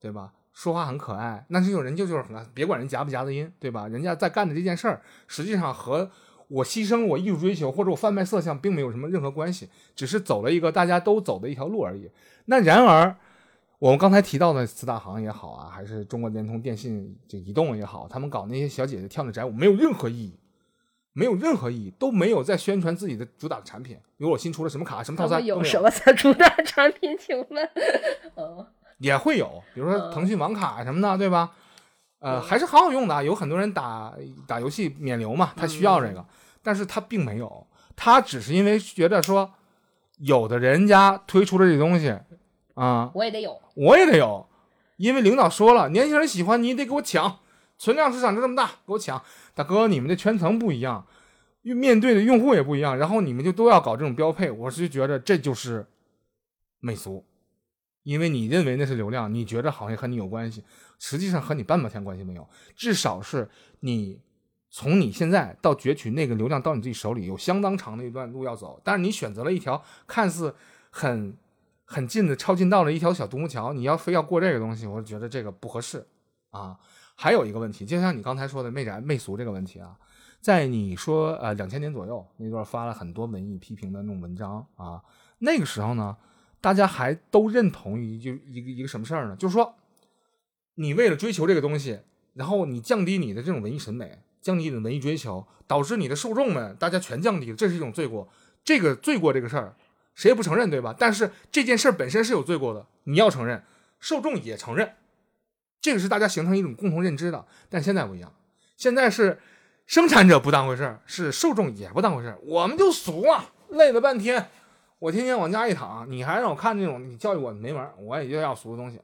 [0.00, 0.32] 对吧？
[0.52, 3.86] 说话很可爱，那这种人就就是很，别管人夹不夹子音，对吧？
[3.86, 6.10] 人家在干的这件事儿，实际上和
[6.48, 12.10] 我牺牲我艺术追求或者我贩卖色相并没有什么任何关系，只是走了一个大家都走的一条路而已。
[12.46, 13.16] 那然而，
[13.80, 20.38] 我们刚才提到的四大行也好啊，还是中国联通、电信、这移动也好，他们搞那些小姐姐跳的宅舞没有任何意义，
[21.14, 23.96] 没有任何意义，都没有在宣传自己的主打的产品。
[24.18, 27.16] 比如我新出了什么卡、什么套餐，有什么在主打产品？
[27.18, 27.68] 请问，
[28.36, 28.66] 嗯
[28.98, 31.50] 也会有，比如说嗯腾讯网卡什么的，对吧？
[32.18, 34.12] 呃，还是很好用的，有很多人打
[34.46, 36.22] 打游戏免流嘛，他需要这个，
[36.62, 37.66] 但是他并没有，
[37.96, 39.50] 他只是因为觉得说，
[40.18, 42.14] 有的人家推出了这东西，
[42.74, 44.46] 啊、我也得有，我也得有，
[44.96, 47.40] 因为领导说了，年轻人喜欢你得给我抢，
[47.76, 49.22] 存量市场就这么大，给我抢。
[49.54, 51.06] 大哥，你们的圈层不一样，
[51.62, 55.86] 面对的用户也不一样，然后你们就都要搞这种标配，我是觉得这就是
[56.80, 57.24] 媚俗，
[58.02, 60.64] 因为你认为那是流量，你觉得好像和你有关系，
[60.98, 63.48] 实际上和你半毛钱关系没有，至少是
[63.80, 64.20] 你。
[64.72, 68.80] 从你现在到攫取那个流量到你自己手里，有相当长的一段路要走。
[68.84, 70.54] 但是你选择了一条看似
[70.90, 71.36] 很
[71.92, 76.06] 很近的超近道的一条小独木桥，你要非要过这个东西，我觉得这个不合适
[76.50, 76.78] 啊。
[77.16, 79.96] 还有一个问题，就像你刚才说的媚宅媚俗这个问题啊，
[80.40, 85.02] 在你说呃两千年左右那段发了很多文艺批评的那种文章啊，
[85.40, 86.16] 那个时候呢，
[86.60, 89.34] 大家还都认同于就一个一个什么事儿呢？
[89.34, 89.74] 就是说，
[90.76, 91.98] 你为了追求这个东西，
[92.34, 98.28] 然后你降低你的这种文艺审美，降低你的文艺追求，导致你的受众们大家全降低了，这是一种罪过。
[98.62, 99.74] 这个罪过这个事儿，
[100.20, 100.94] 谁也不承认，对吧？
[100.98, 103.64] 但是这件事本身是有罪过的，你要承认，
[104.00, 104.96] 受众也承认，
[105.80, 107.46] 这个是大家形成一种共同认知的。
[107.70, 108.30] 但现在不一样，
[108.76, 109.40] 现在是
[109.86, 114.50] 生产者不当回事儿，是受众也不当回事儿，我们就俗啊，累了半天，
[114.98, 119.00] 我天天往家一躺，你还让我看这种，你教育我没门儿，我也就要俗的东西。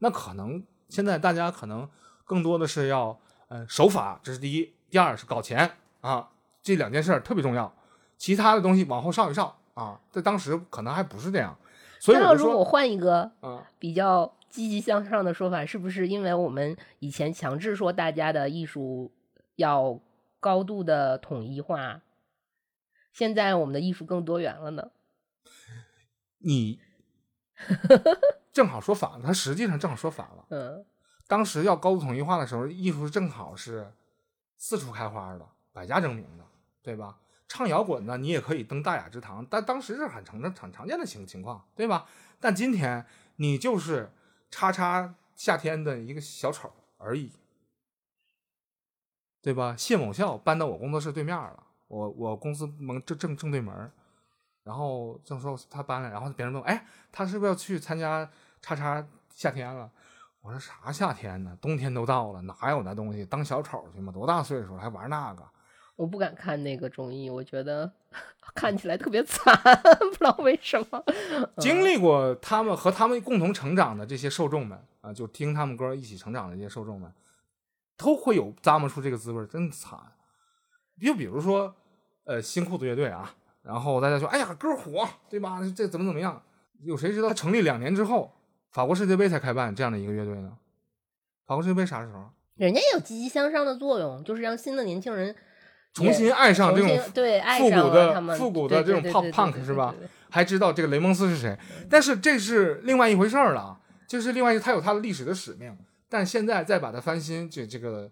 [0.00, 1.88] 那可能现在大家可能
[2.26, 6.28] 更多的是要，呃，守法，这是第一；第二是搞钱啊，
[6.62, 7.74] 这两件事儿特别重要，
[8.18, 10.00] 其他的东西往后稍一稍啊。
[10.10, 11.56] 在当时可能还不是这样，
[12.00, 19.12] 所以说，如果换一个啊，比较积极向上的说法，是不是因为我们以前强制说大家的艺术
[19.56, 20.00] 要
[20.40, 22.00] 高度的统一化，
[23.12, 24.90] 现在我们的艺术更多元了呢？
[26.40, 26.80] 你
[28.52, 30.44] 正好说反了，他实际上正好说反了。
[30.50, 30.84] 嗯
[31.26, 33.92] 当时要高度统一化的时候，艺术正好是
[34.56, 36.44] 四处开花的，百家争鸣的，
[36.82, 37.18] 对吧？
[37.48, 42.06] 唱摇滚的你也可以登大雅之堂，但当时是很常很常见的情情况，对吧？
[42.38, 43.04] 但今天
[43.36, 44.12] 你就是
[44.50, 47.32] 叉叉夏天的一个小丑而已，
[49.40, 49.74] 对吧？
[49.76, 53.90] 谢某笑搬到我工作室对面了，我我公司门正正正对门，
[54.62, 58.30] 然后正说他搬了，然后别人问我，哎，他是不是要去参加
[58.60, 59.90] 叉叉夏天了？
[60.42, 61.56] 我说啥夏天呢？
[61.60, 63.24] 冬天都到了，哪有那东西？
[63.24, 64.12] 当小丑去吗？
[64.12, 65.48] 多大岁数了还玩那个？
[65.98, 67.90] 我不敢看那个综艺，我觉得
[68.54, 69.52] 看起来特别惨，
[69.98, 71.04] 不知道为什么。
[71.58, 77.12] 经历过他们和他们共同成长的这些受众们啊，就听他们歌一起成长的这些受众们，
[77.96, 79.98] 都会有咂摸出这个滋味，真惨。
[81.00, 81.74] 就比如说，
[82.24, 85.60] 呃，新裤子乐队啊，然后大家说，哎呀，歌火，对吧？
[85.76, 86.40] 这怎么怎么样？
[86.84, 88.32] 有谁知道他成立两年之后，
[88.70, 90.56] 法国世界杯才开办这样的一个乐队呢？
[91.44, 92.30] 法国世界杯啥时候？
[92.54, 95.34] 人家也有积极向上的作用，就是让新的年轻人
[95.94, 99.94] 重新爱上这种对爱复古的复古的这种对 pop punk 是吧
[100.30, 101.58] 还知道这个雷蒙斯是谁，
[101.88, 105.76] 但是这是另外一回事儿了，就是另外一他有他的历史的使命，
[106.08, 108.10] 但现在再把它翻新，这这个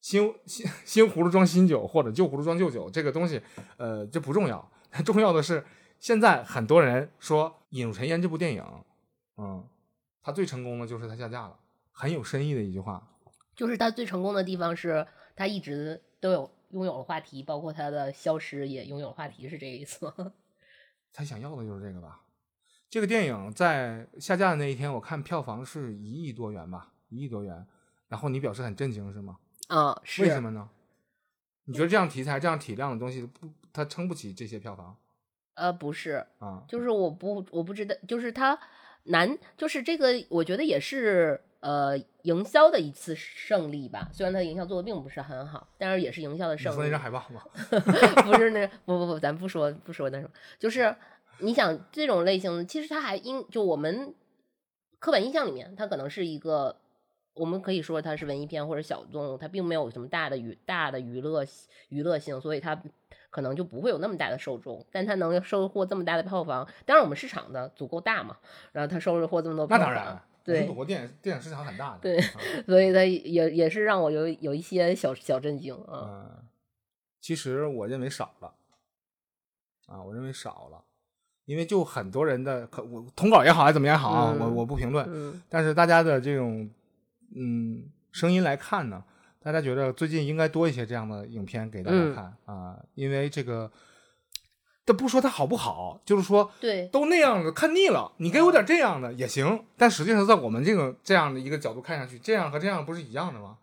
[0.00, 3.40] 新新新葫芦装新酒或者旧葫芦装旧酒这个东西，
[3.76, 4.66] 呃，这不重要，
[5.04, 5.62] 重要的是
[6.00, 8.64] 现在很多人说《引入尘烟》这部电影，
[9.36, 9.62] 嗯，
[10.22, 11.54] 它最成功的就是它下架了，
[11.92, 13.02] 很有深意的一句话，
[13.54, 15.06] 就是它最成功的地方是
[15.36, 20.32] 它一直都有拥有了话题，包括他的消失也拥有了话题，是这个意思吗？
[21.12, 22.22] 他想要的就是这个吧。
[22.90, 27.66] 这个电影在下架的那一天，我看票房是一亿多元吧，一亿多元。
[28.08, 29.38] 然后你表示很震惊是吗？
[29.68, 30.68] 啊，是为什么呢？
[31.64, 34.94] 你觉得这样题材、这样体量的东西不，它撑不起这些票房
[35.54, 36.64] 呃，不是，啊？
[36.68, 38.58] 就是我不我不知道，就是他
[39.04, 44.10] 难，就是这个，我觉得也是呃营销的一次胜利吧。
[44.12, 47.00] 虽然它营销做的并不是很好，但是也是营销的胜利说那张。
[47.00, 47.42] 海报吗？
[48.22, 50.94] 不是那不不不，咱不说不说那什么，就是
[51.38, 54.14] 你想这种类型的，其实它还应就我们
[54.98, 56.76] 刻板印象里面，它可能是一个，
[57.34, 61.44] 我们可以说它是文艺片或者小众，它并没有什么大的娱大的娱乐
[61.88, 62.80] 娱乐性，所以它
[63.30, 68.36] 可能就不会有那么大的受众，但它能收获这么大的票房，当然我们市场的足够大嘛，
[68.72, 71.98] 然后它收获这么多票房，那当然，对我们祖国电影电影市场很大的。
[72.00, 76.26] 对啊所以它也也是让我有有一些小小震惊啊。
[76.28, 76.44] 嗯，
[77.20, 78.54] 其实我认为少了，
[79.86, 80.84] 啊，我认为少了，
[81.44, 85.42] 因为就很多人的可我通稿也好，还是怎么样也好啊，我嗯我不评论，嗯。
[85.48, 86.68] 但是大家的这种
[87.34, 89.02] 嗯声音来看呢，
[89.40, 92.14] 大家觉得最近应该多一些这样的影片给大家嗯。
[92.14, 93.70] 看、啊，因为这个，
[94.84, 103.58] 这不说它好不好，就是说对，都那样的看腻了，你给我点这样的也行，但实际上在我们这个这样的一个角度看上去，这样和这样不是一样的吗？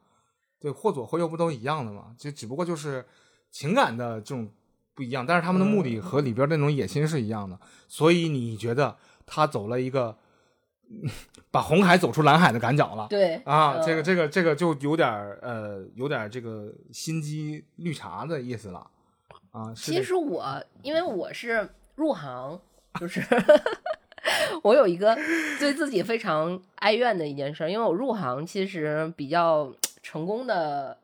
[0.61, 2.15] 对，或左或右不都一样的吗？
[2.17, 3.05] 就只不过就是
[3.51, 4.49] 情感的这种
[4.93, 7.59] 不一样，但是他们的目的和里边那种野心是一样的。
[7.87, 8.95] 所以你觉得
[9.25, 10.17] 他走了一个
[10.89, 11.09] 嗯
[11.51, 13.07] 把红海走出蓝海的赶脚了？
[13.09, 15.09] 对啊，嗯这个这个这个就有点
[15.41, 18.85] 呃，有点这个心机绿茶的意思了
[19.51, 19.73] 啊。
[19.75, 22.59] 其实我因为我是入行，
[22.99, 23.21] 就是
[24.63, 25.15] 我有一个
[25.59, 30.97] 对自己非常哀怨的一件事儿，因为我入行其实比较成功的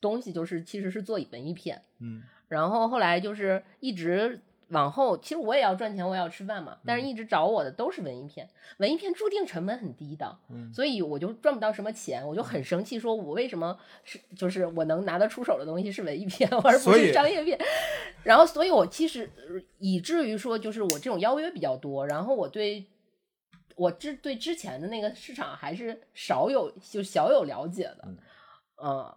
[0.00, 4.40] 东西就是其实是做文艺片，嗯然后后来就是一直
[4.70, 8.48] 往后，其实我也要赚钱，我也要吃饭嘛，但是一直找我的都是文艺片，
[8.78, 10.72] 文艺片注定成本很低的，嗯。
[10.74, 17.58] 所以我就赚不到什么钱，我就很生气，说我为什么是就是我能拿得出手的东西是文艺片， 而不是商业片。
[18.24, 22.84] 然后，所以我其实呃以至于说，就是我这种邀约比较多，然后我对
[23.76, 28.08] 我之对之前的那个市场还是少有就小有了解的，
[28.82, 29.14] 嗯。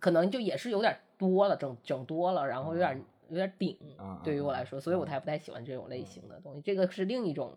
[0.00, 6.60] 可能就也是有点多了，整整多了，然后有点有点顶，啊，对于我来说，所以我啊才不太喜欢这种类型的东西。
[6.60, 7.56] 这个是另一种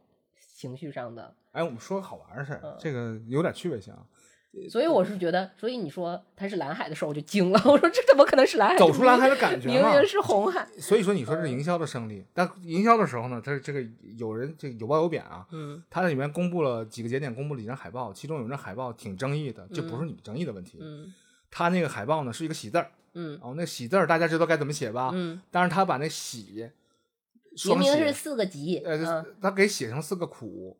[0.55, 4.05] 情绪上的，哎，我们说个好玩的事儿嗯，这个有点趣味性啊。
[4.69, 8.77] 所以我是觉得，所以你说它是蓝海的时候，我就惊了， 我说这怎么可能是蓝海？
[8.77, 10.67] 走出蓝海的的感觉嘛明明是红海。
[10.77, 13.81] 所以说你说这是营销的胜利，但营销的时候呢，它这个
[14.17, 15.47] 有人这个有褒有贬啊。
[15.51, 21.13] 嗯它里面公布了几个节点，公布了几张海报，其中有一张海报挺争议的，这不是你争议的问题，嗯
[21.49, 25.11] 它那个海报呢是一个喜字儿，嗯哦，那喜字儿大家知道该怎么写吧？
[25.13, 26.69] 嗯，但是他把那喜
[27.65, 30.77] 明明是四个吉，呃，嗯他给写成四个苦，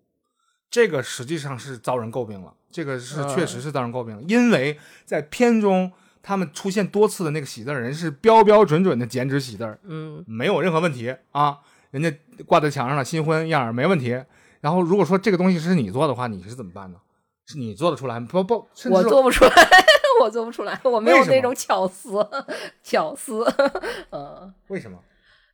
[0.70, 2.54] 这个实际上是遭人诟病了。
[2.72, 5.92] 这个是嗯确实是遭人诟病了，因为在片中
[6.24, 11.60] 他们出现多次的那个喜字儿人是标标准准的剪纸喜字儿，嗯没有任何问题啊，
[11.90, 12.10] 人家
[12.46, 14.24] 挂在墙上了，新婚样儿没问题。
[14.62, 17.00] 然后如果说这个东西是你做的话，你是怎么办呢？
[17.48, 18.18] 是你做得出来？
[18.22, 19.52] 不不，我做不出来，
[20.22, 22.26] 我做不出来，我没有那种巧思，
[22.84, 23.46] 巧思，
[24.12, 24.54] 嗯。
[24.68, 24.98] 为什么？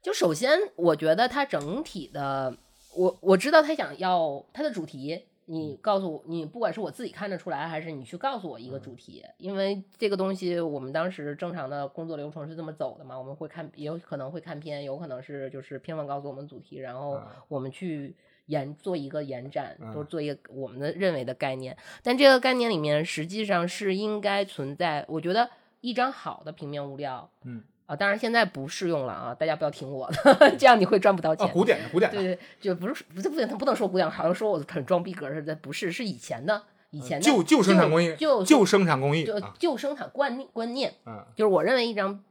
[0.01, 2.55] 就首先，我觉得它整体的，
[2.95, 18.15] 我我知道他想要它的主题，你告诉我，你不管是我自己看得出来，还是你去告诉我一个主题，因为这个东西我们当时正常的工作流程是这么走的嘛，我们会看，也有可能会看片，有可能是就是片方告诉我们主题，然后嗯我们去
[18.47, 19.93] 延做一个延展，嗯。
[19.93, 27.63] 都做一个我们的认为的概念，但这个概念里面实际上是应该存在，我觉得一张好的平面物料，嗯。
[27.87, 31.49] 啊，当然现在不适用了啊，大家不要听我的，这样你会赚不到啊，钱。
[31.53, 32.11] 古典的古典。
[32.11, 41.25] 的，对对，就不是不是不能不能说古典，好像说我很装逼格似的，不是，是以前的以前的旧旧生产工艺，旧旧生产工艺就啊，旧生产观念观念，嗯。
[41.33, 42.21] 就是我认为一张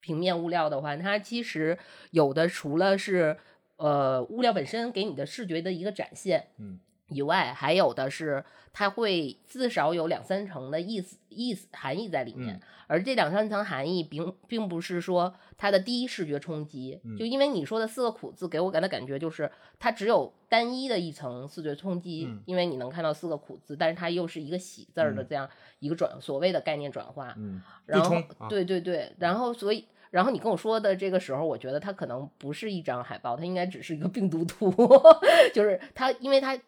[0.00, 1.76] 平面物料的话，它其实
[2.12, 3.36] 有的除了是
[3.80, 6.78] 呃物料本身给你的视觉的一个展现，嗯，
[7.08, 12.60] 以外，还有的是它会至少有两三层的意思意思含义在里面，嗯。
[12.86, 17.16] 而这两三层含义并并不是说它的第一视觉冲击，嗯。
[17.16, 22.42] 就因为你说的四个苦字给我感的感觉就是它只有单一的一层视觉冲击，嗯。
[22.44, 25.26] 因为你能看到四个苦字，但是它又是一个喜字儿的嗯。
[25.26, 29.86] 这样一个转所谓的概念转化，嗯，然后啊，对对对，然后所以。
[30.10, 34.70] 然后你跟我说的这个时候，我觉得它可能不是一张海报，它应该只是一个病毒图，
[35.54, 36.58] 就是它，因为它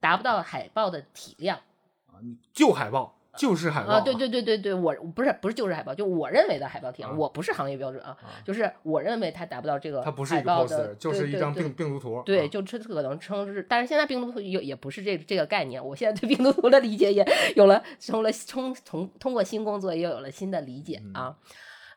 [0.00, 1.58] 达不到海报的体量
[2.06, 2.22] 啊
[2.52, 4.00] 旧海报就是海报啊。
[4.00, 12.22] 对对对对对，我不是不是就是海报，就我认为的海报体量，啊我不是行业标准啊，啊就是我认为它达不到这个它不是一个海报 poster，的，就是一张病病毒图。
[12.24, 15.84] 对，啊就这可能称是，但是现在病毒图也也不是这这个概念。
[15.84, 17.26] 我现在对病毒图的理解也
[17.56, 21.36] 有了，从了从从通过新工作也有了新的理解啊。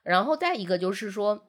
[0.08, 1.46] 然后再一个就是说，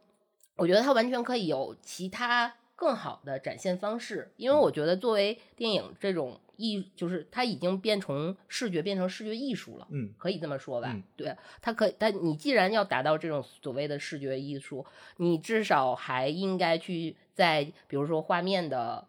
[0.56, 9.86] 我觉得它完全可以有其他更好的展现方式，因为我觉得作为电影这种艺，就是它已经变成视觉变成视觉艺术了。
[9.90, 10.90] 嗯可以这么说吧？
[10.92, 14.84] 嗯对，它可以，但你既然要达到这种所谓的视觉艺术，
[15.18, 19.06] 你至少还应该去在比如说画面的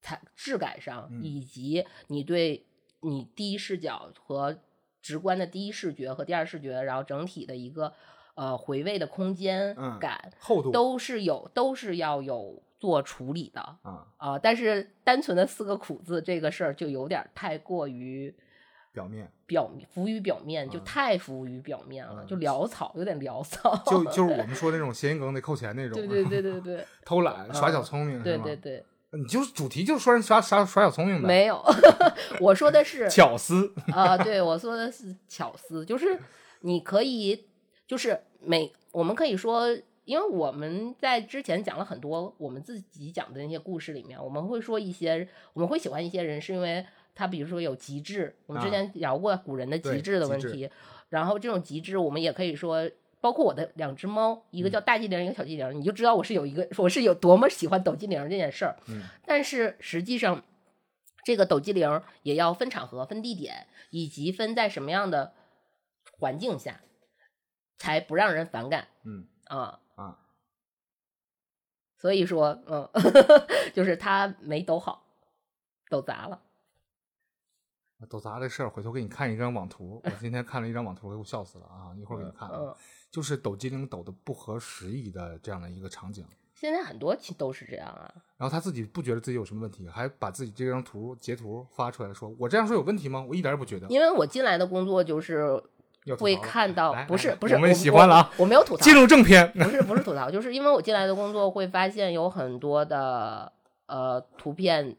[0.00, 2.64] 材质感上，嗯以及你对
[3.00, 4.58] 你第一视角和
[5.02, 7.92] 直观的第一视觉和第二视觉，然后整体的一个
[8.36, 18.34] 呃回味的空间嗯感，厚度都是有都是要有做处理的啊，啊、但是单纯的四个苦字这个事儿就有点儿太过于。
[18.92, 23.76] 表面表面浮于表面，就嗯太浮于表面了，嗯就潦草，有点潦草。
[23.86, 31.62] 就就是我 们说那种谐音梗得扣钱那种，对对对对对偷懒耍小聪明，对对对，你就是主题就是说人耍耍耍小聪明的，没有，
[32.40, 36.18] 我说的是巧思，啊、对我说的是巧思，就是
[36.60, 37.48] 你可以，
[37.86, 39.66] 就是每我们可以说，
[40.04, 46.84] 因为我们在之前讲了很多我们自己讲的那些故事里面，我们会说一些，我们会喜欢一些人，是因为
[47.14, 50.70] 他比如说有极致，我们之啊前聊过古人的极致的问题，
[51.08, 52.90] 然后这种极致，我们也可以说。
[53.18, 58.76] 包括我的两只猫，一嗯个叫大机灵，一个小机灵，你就知道我是有一个我是有多么喜欢抖机灵这件事儿。
[58.88, 60.44] 嗯但是实际上，
[61.24, 65.32] 这个抖机灵也要分场合、分地点，以及分在什么样的
[66.20, 66.82] 环境下，
[67.78, 69.80] 才不让人反感嗯啊。
[69.96, 70.18] 啊，
[71.96, 72.88] 所以说，嗯，
[73.74, 75.06] 就是他没抖好，
[75.88, 76.42] 抖砸了。
[78.10, 80.02] 抖砸这事儿，回头给你看一张网图。
[80.04, 81.96] 我今天看了一张网图，给我笑死了啊！
[81.96, 82.50] 一会儿给你看
[83.10, 86.22] 就是抖机灵抖的不合时宜的这样的一个场景。
[86.54, 88.14] 现在很多其都是这样啊。
[88.36, 93.24] 然后他自己不觉得自己有什么问题，还把自己这张图截图发出来说：“我这样说有问题吗？
[93.26, 93.86] 我一点也不觉得。
[93.88, 95.62] 因为我进来的工作就是
[96.18, 98.30] 会看到，不是不是，我们喜欢了啊！
[98.36, 103.50] 我，我没有吐槽，进入正片，不是不是吐槽，就是因为我进来的工作会发现有很多的
[103.86, 104.96] 呃图片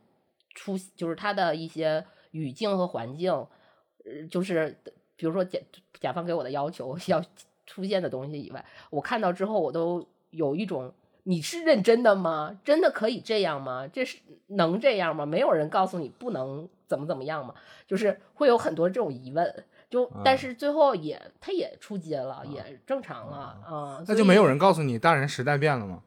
[0.56, 4.78] 出，就是它的一些语境和环境，呃，就是
[5.16, 5.60] 比如说甲
[6.00, 7.22] 甲方给我的要求 要
[7.66, 10.94] 出现的东西以外，我看到之后我都有一种。
[11.30, 12.58] 你是认真的吗？
[12.64, 13.86] 真的可以这样吗？
[13.86, 15.26] 这是能这样吗？
[15.26, 17.54] 没有人告诉你不能怎么怎么样吗？
[17.86, 23.96] 就是会有很多这种疑问，就但嗯是最后也他也出街了，也正常了啊。
[23.98, 26.04] 所以那就没有人告诉你，大人时代变了吗？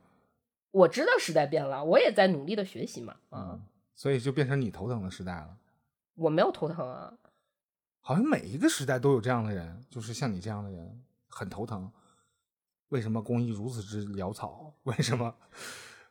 [0.73, 3.17] 我知道时代变了，我也在努力的学习嘛。
[3.31, 3.63] 啊，嗯，
[3.95, 5.57] 所以就变成你头疼的时代了。
[6.15, 7.13] 我没有头疼啊，
[8.01, 11.91] 好像每一个时代都有这样的人，就是像你这样的人很头疼。
[12.91, 14.75] 为什么工艺如此之潦草？
[14.83, 15.35] 为什么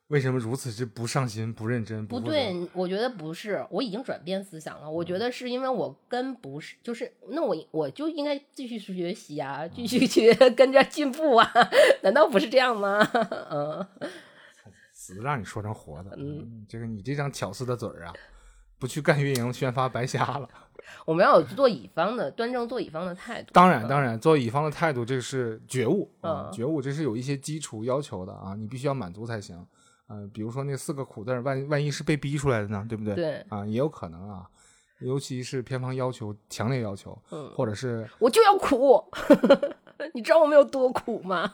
[0.09, 2.05] 为什么如此之不上心、不认真？
[2.07, 4.89] 不对，我觉得不是，我已经转变思想了。
[4.89, 11.51] 我觉得是因为我跟不是，就是那我我就应该继续学习啊，继续去跟着进步啊，
[12.01, 12.99] 难道不是这样吗？
[13.51, 13.87] 嗯，
[14.91, 16.09] 死的让你说成活的。
[16.17, 18.13] 嗯嗯，这个你这张巧思的嘴儿啊，
[18.79, 20.49] 不去干运营宣发白瞎了。
[21.05, 23.51] 我们要有做乙方的端正做乙方的态度。
[23.53, 29.63] 当然，当然，做乙方的态度，这是觉悟啊，嗯觉悟这是有一些基础要求的啊，你必须要满足才行。
[30.09, 33.15] 嗯、比如说那四个苦字儿，万万一是被逼出来的呢，对不对？
[33.15, 34.49] 对，啊，也有可能啊，
[34.99, 39.03] 尤其是片方要求强烈要求，嗯，或者是我就要苦，
[40.13, 41.49] 你知道我们有多苦吗？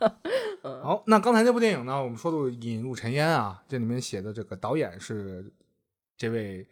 [0.82, 5.52] 好，那刚才那部电影呢，我们说的《引入尘烟》啊，这里面写的这个导演是
[6.18, 6.68] 这位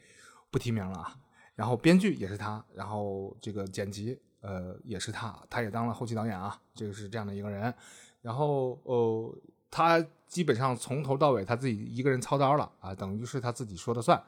[0.50, 1.16] 不提名了啊，
[1.56, 7.74] 然后编剧也是他，然后这个剪辑呃也是他，他也当了后期导演啊，这个是这样的一个人，
[8.22, 9.38] 然后呃
[9.70, 10.04] 他
[10.34, 14.20] 基本上从头到尾他自己一个人操刀了啊，等于是他自己说了算，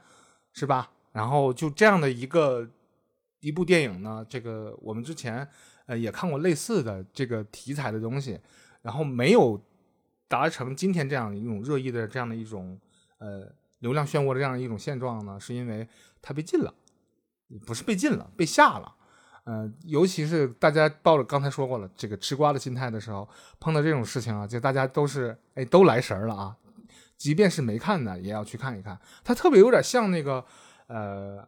[0.53, 0.91] 是吧？
[1.11, 2.69] 然后就这样的一个
[3.39, 5.47] 一部电影呢，这个我们之前
[5.87, 8.39] 呃也看过类似的这个题材的东西，
[8.83, 9.59] 然后没有
[10.27, 12.79] 达成今天这样一种热议的这样的一种
[13.17, 15.89] 呃流量漩涡的这样一种现状呢，是因为
[16.21, 16.71] 它被禁了，
[17.65, 18.94] 不是被禁了，被下了。
[19.45, 23.27] 呃，尤其是大家抱着刚才说过了这个吃瓜的心态的时候，
[23.59, 26.55] 碰到这种事情啊，就大家都是哎都来神儿了啊，
[27.15, 28.99] 即便是没看的也要去看一看。
[29.23, 30.43] 它特别有点像那个
[30.87, 31.47] 呃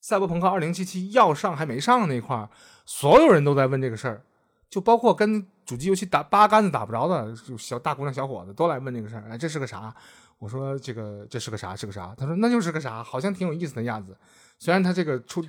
[0.00, 2.48] 赛博朋克二零七七要上还没上那块儿，
[2.86, 4.22] 所有人都在问这个事儿，
[4.70, 9.92] 就包括跟主机游戏打八竿子打不着的就小大姑娘小伙子都来问这个事儿，哎，这是个啥？
[10.38, 11.74] 我说这个这是个啥？
[11.74, 12.14] 是个啥？
[12.16, 14.16] 他说那就是个啥，好像挺有意思的样子。
[14.58, 15.44] 虽然他这个出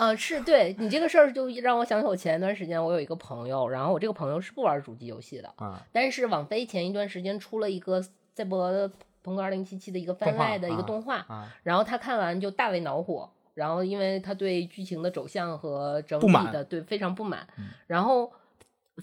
[0.00, 5.86] 啊，是对你这个事儿，就让我想起我前一段时间我有一个朋友，然后我这个朋友是不玩主机游戏的，啊。
[5.92, 8.00] 但是网飞前一段时间出了一个
[8.34, 8.90] 赛博
[9.22, 18.32] 朋克二零七七的一个番外的一个啊动画，啊然后他看完就大为恼火，然后因为他对剧情的走向和整体的对非常不满嗯，然后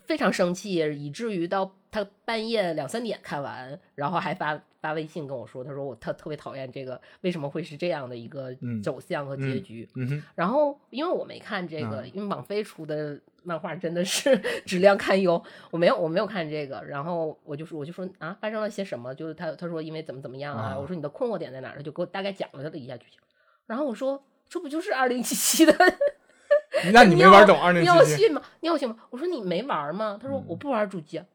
[0.07, 9.89] 非常生气，以至于到他半夜两三点看完，然后还发发微信跟我说，他说我特特别讨厌这个，为什么会是这样的一个嗯走向和结嗯局？
[9.95, 19.13] 嗯然后因为我没看这个，嗯因为网飞出的漫画真的是质量堪忧，我没有我没有看这个，然后我就说我就说啊发生了些什么？
[19.15, 21.77] 就是他他说因为怎么怎么样啊，啊我说你的困惑点在哪儿？
[21.77, 23.19] 他就给我大概讲了他的一下剧情，
[23.65, 25.73] 然后我说这不就是二零七七的？
[26.93, 28.21] 那你没玩懂 二零你要七七？
[28.23, 28.41] 信吗？
[28.59, 28.97] 你要信吗？
[29.09, 30.19] 我说你没玩吗？
[30.21, 31.25] 他说嗯我不玩主机啊，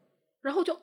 [0.43, 0.75] 然后就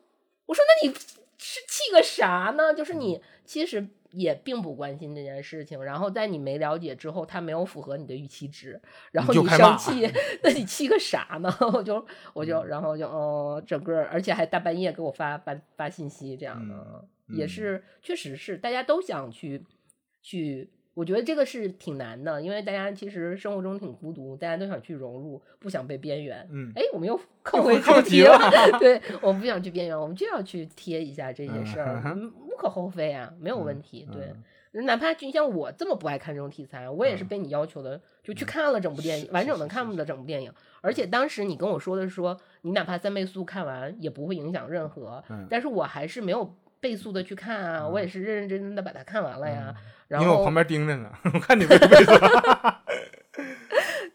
[0.45, 0.93] 我说那你
[1.37, 2.73] 是气个啥呢？
[2.73, 8.81] 就是嗯你其实也并不关心这件事情，然后在你没了解之后，他没有符合你的预期值，
[9.11, 10.09] 然后你生气，
[10.43, 11.49] 那你气个啥呢？
[11.73, 12.03] 我就
[12.33, 19.63] 我嗯就然后就哦，整个而且还大半夜给我发发发信息这样的，嗯嗯也是确实是大家都想去
[20.21, 20.71] 去。
[20.99, 26.45] 我觉得这个是挺难的，因为大家其实生活中挺孤独，大家都想去融入，不想被边缘。
[26.51, 28.37] 嗯，哎，我们又 扣回主题了。
[28.79, 34.05] 对，我们不想去边缘，我们就要去贴一下这些事儿，嗯 嗯无可厚非啊，没有问题。
[34.11, 34.33] 对
[34.73, 40.51] 嗯，哪怕就像我这么不爱看这种题材，我也是嗯被你要求的，就去看了整部电影，完整的看了整部电影。
[40.81, 49.73] 而且当时你跟我说的说，你哪怕三倍速看完也不会影响任何，嗯但是我还是没有倍速的去看啊，我也是认认真真的把它看完了呀。
[50.09, 52.19] 然后因为我旁边盯着呢， 我看你背不背错，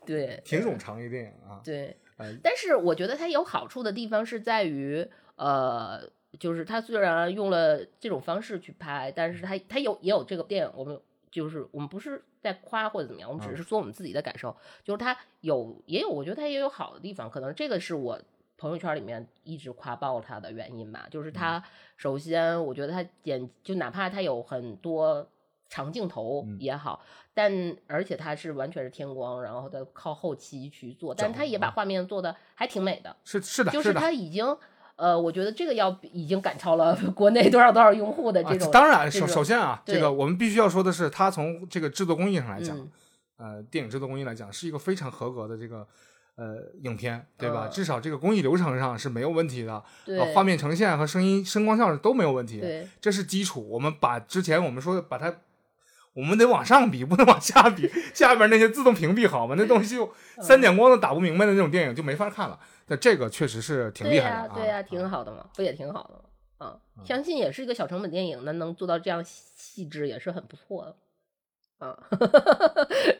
[0.04, 1.62] 对， 挺冗长一电影啊。
[1.64, 6.00] 对，呃但是我觉得它有好处的地方是在于，呃，
[6.38, 11.00] 就是它虽然用了这种方式去拍，但是它它有也有这个电影，我们
[11.30, 18.20] 就是我们不是在夸或者怎么样，我们只是说我们自己的感受，就是它有也有，我觉得它也有好的地方，可能这个是我。
[18.56, 21.62] 朋友圈里面一直夸爆它的原因吧，就是它
[21.96, 25.28] 首先，我觉得他剪就哪怕他有很多
[25.74, 27.02] 长镜头嗯也好，
[27.34, 27.52] 但
[27.88, 33.92] 而且它是完全是天光，然后它靠后期去做，但整它也把啊画面做的还挺美的，是是的，就是。
[33.92, 34.56] 它已经
[34.94, 38.70] 呃，我觉得这个要已经赶超了 国内多少多少用户的啊这种。
[38.70, 42.90] 当然，首首先啊，这个我们必须要说的是，它从这个制作工艺上来讲，嗯
[43.36, 45.84] 呃，电影制作工艺来讲，是一个非常合格的这个
[46.36, 47.66] 呃影片，对吧？
[47.66, 53.68] 嗯至少这个工艺流程上是没有问题的，对、呃，画面呈现和声音声光效都没有问题，对这是基础。
[53.68, 55.34] 我们把之前我们说把它，
[56.14, 57.90] 我们得往上比，不能往下比。
[58.14, 59.54] 下边那些自动屏蔽好吗？
[59.58, 62.58] 那东西就嗯三点光都打不明白的那种电影就没法看了。
[62.86, 66.20] 但这个确实是挺厉害的啊，对呀、挺好的嘛，不也挺好的吗？
[66.58, 70.96] 啊，相信也是一个小成本电影，那能做到这样细致也是很不错的。
[71.86, 71.98] 啊，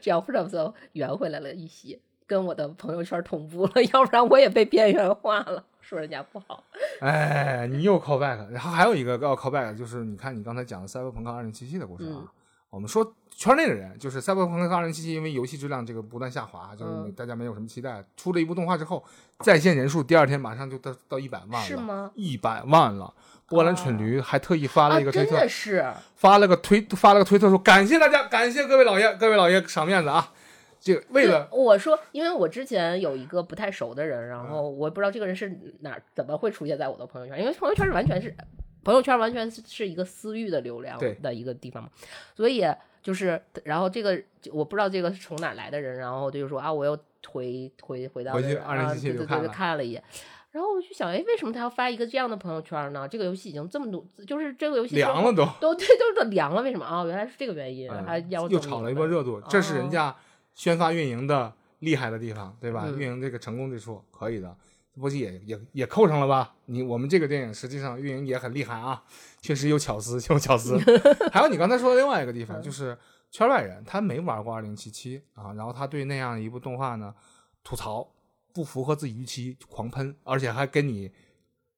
[0.01, 1.99] 这样不知道不圆回来了一些。
[2.27, 6.65] 跟我的朋友圈同步了，要不然我也被边缘化了，说人家不好。
[7.01, 12.21] 哎，你又 call back，然后还有一个要 call back，就是你看你刚才讲的《赛博朋克2077》的故事啊。
[12.23, 12.29] 嗯
[12.75, 18.05] 我们说圈内的人，就是《赛博朋克2077》，因为游戏质量这个不断下滑，就是嗯大家没有什么期待。
[18.17, 19.05] 出了一部动画之后，
[19.39, 22.11] 在线人数第二天马上就到到一百万了，是吗？
[22.17, 23.15] 一百万了。
[23.47, 25.87] 波兰蠢驴还特意发了一个啊、推特，真的是，
[26.17, 30.33] 发了个推发了个推特说感谢大家，感谢各位老爷，各位老爷赏面子啊！
[30.81, 38.35] 这个为了我说，因为我之前有一个不太熟的人，然后我不知道这个人是哪儿怎么会出现在我的朋友圈，因为朋友圈是完全是
[38.85, 41.91] 朋友圈完全是是一个私域的流量对的一个地方嘛，
[42.37, 42.63] 所以
[43.03, 46.97] 就是然后这个我不知道这个是从哪来的人，然后他就说啊，我又
[47.27, 50.03] 回回回到回去那个啊2077对对对，就看了看了一眼。
[50.53, 53.09] 然后我就想，哎，为什么他要发一个这样的朋友圈呢？
[53.09, 57.05] 这个游戏已经这么多，就是这个游戏凉了都，都对，都是凉了，为什么啊？
[57.05, 60.17] 原来是这个原因，还嗯要又炒了一波热度，这是人哦家
[60.55, 62.85] 宣发运营的厉害的地方，对吧？
[62.87, 64.57] 嗯运营这个成功之处可以的，
[65.01, 66.55] 不是也也也扣上了吧？
[66.67, 69.03] 你我们这个电影实际上运营也很厉害啊，
[69.41, 70.79] 确实有巧思，有巧思。
[71.33, 72.97] 还有你刚才说的另外一个地方，嗯就是
[73.31, 77.15] 圈外人他没玩过二零七七啊，然后他对那样一部动画呢
[77.63, 78.09] 吐槽，
[78.53, 81.11] 不符合自己预期，狂喷，而且还跟你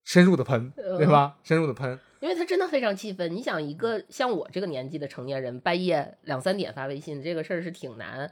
[0.04, 1.38] 深入的喷，嗯对吧？
[1.42, 3.34] 深入的喷，因为他真的非常气愤。
[3.34, 8.30] 你想，一个像我这个年纪的成年人，半夜两三点发微信，这个事儿是挺难，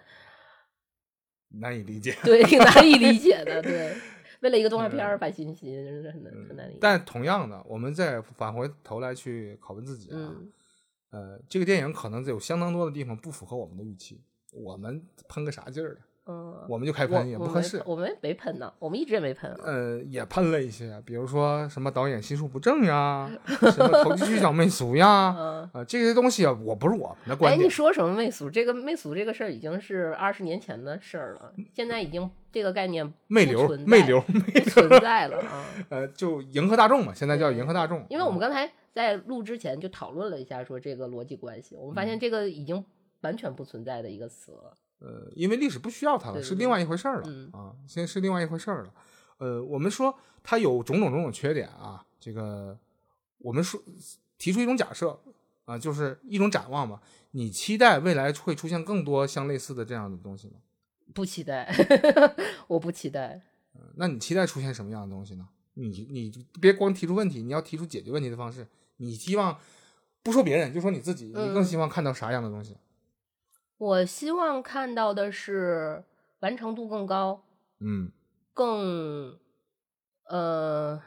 [1.61, 2.15] 难以理解。
[2.23, 3.63] 对，挺难以理解的。
[3.63, 3.97] 对，
[4.45, 6.79] 为了一个动画片儿发信息，真是很难很难理解。
[6.79, 10.53] 嗯但同样的，我们再返回头来去拷问自己啊，嗯，
[11.11, 14.21] 呃，这个电影可能有相当多的地方不符合我们的预期，
[14.53, 16.01] 我们喷个啥劲儿的？
[16.27, 17.83] 嗯，我们就开喷也不合适。
[17.85, 19.59] 我们没喷呢，我们一直也没喷啊。
[19.63, 27.61] 呃，也喷了一些，比如说什么导演心术不正呀，什么投机取巧媚俗呀，啊，呃，这些东西啊，我不是我们的哎，观点。
[27.61, 28.49] 哎你说什么媚俗？
[28.49, 35.67] 这个媚俗这个事儿已经是二十年前的事儿了，现在已经这个概念媚流媚流，不存在了啊。
[35.91, 38.03] 呃，就迎合大众嘛，现在叫迎合大众。
[38.09, 42.83] 因为我们嗯刚才在录之前就讨论了一下，说这个逻辑关系，我们嗯发现这个已经
[43.21, 44.75] 完全不存在的一个词了。
[45.05, 48.95] 呃，因为历史不需要它了，是另外一回事儿了、嗯啊，现在是另外一回事儿了。
[49.37, 52.79] 呃，我们说它有种种种种缺点啊，这个
[53.39, 53.79] 我们说
[54.39, 55.21] 提出一种假设
[55.67, 57.01] 啊，就是一种展望嘛。
[57.33, 60.55] 你期待未来会出现更多相类似的这样的东西吗？
[61.13, 61.71] 不期待，
[62.67, 63.43] 我不期待。
[63.75, 65.47] 呃那你期待出现什么样的东西呢？
[65.75, 68.67] 你你别光提出问题，你要提出解决问题的方式。
[68.99, 69.59] 你希望
[70.23, 72.77] 不说别人，就说你自己，你更嗯希望看到啥样的东西？
[73.85, 76.03] 我希望看到的是
[76.41, 77.45] 完成度更高，
[77.81, 78.11] 嗯
[78.55, 79.39] 更
[80.25, 81.03] 呃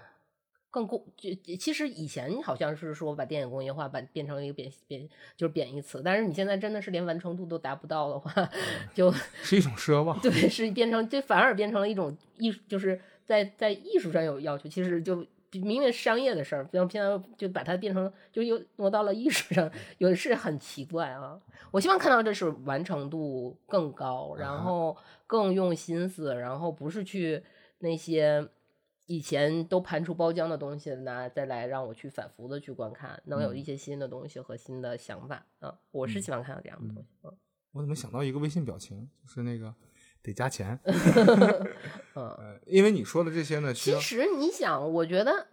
[0.69, 1.03] 更工。
[1.17, 8.47] 就其实以前好像是说把电影工业化把变成一个贬贬就是贬义词，但是你现在真的是连完成度都达不到的话，
[8.93, 9.11] 就。
[9.41, 10.19] 是一种奢望。
[10.19, 21.39] 对，是变成这反而变成了一种艺术，就是在在艺术上有要求，其实就明明是商业的事儿，比方现在就把它变成就又挪到了艺术上， 有的是很奇怪啊。
[21.71, 24.95] 我希望看到这是完成度更高，啊然后
[25.25, 27.43] 更用心思，然后不是去
[27.79, 28.47] 那些
[29.05, 35.79] 以前都盘出包浆的东西拿再来让我去反复的去观看，能有嗯一些新的东西和新的想法啊。
[35.91, 37.09] 我是希望看到这样的东西。
[37.23, 37.37] 嗯
[37.73, 39.71] 我怎么想到一个微信表情，就是那个
[40.27, 40.79] 得加钱。
[42.13, 45.47] 嗯呃，因为你说的这些呢，其实你想，我觉得，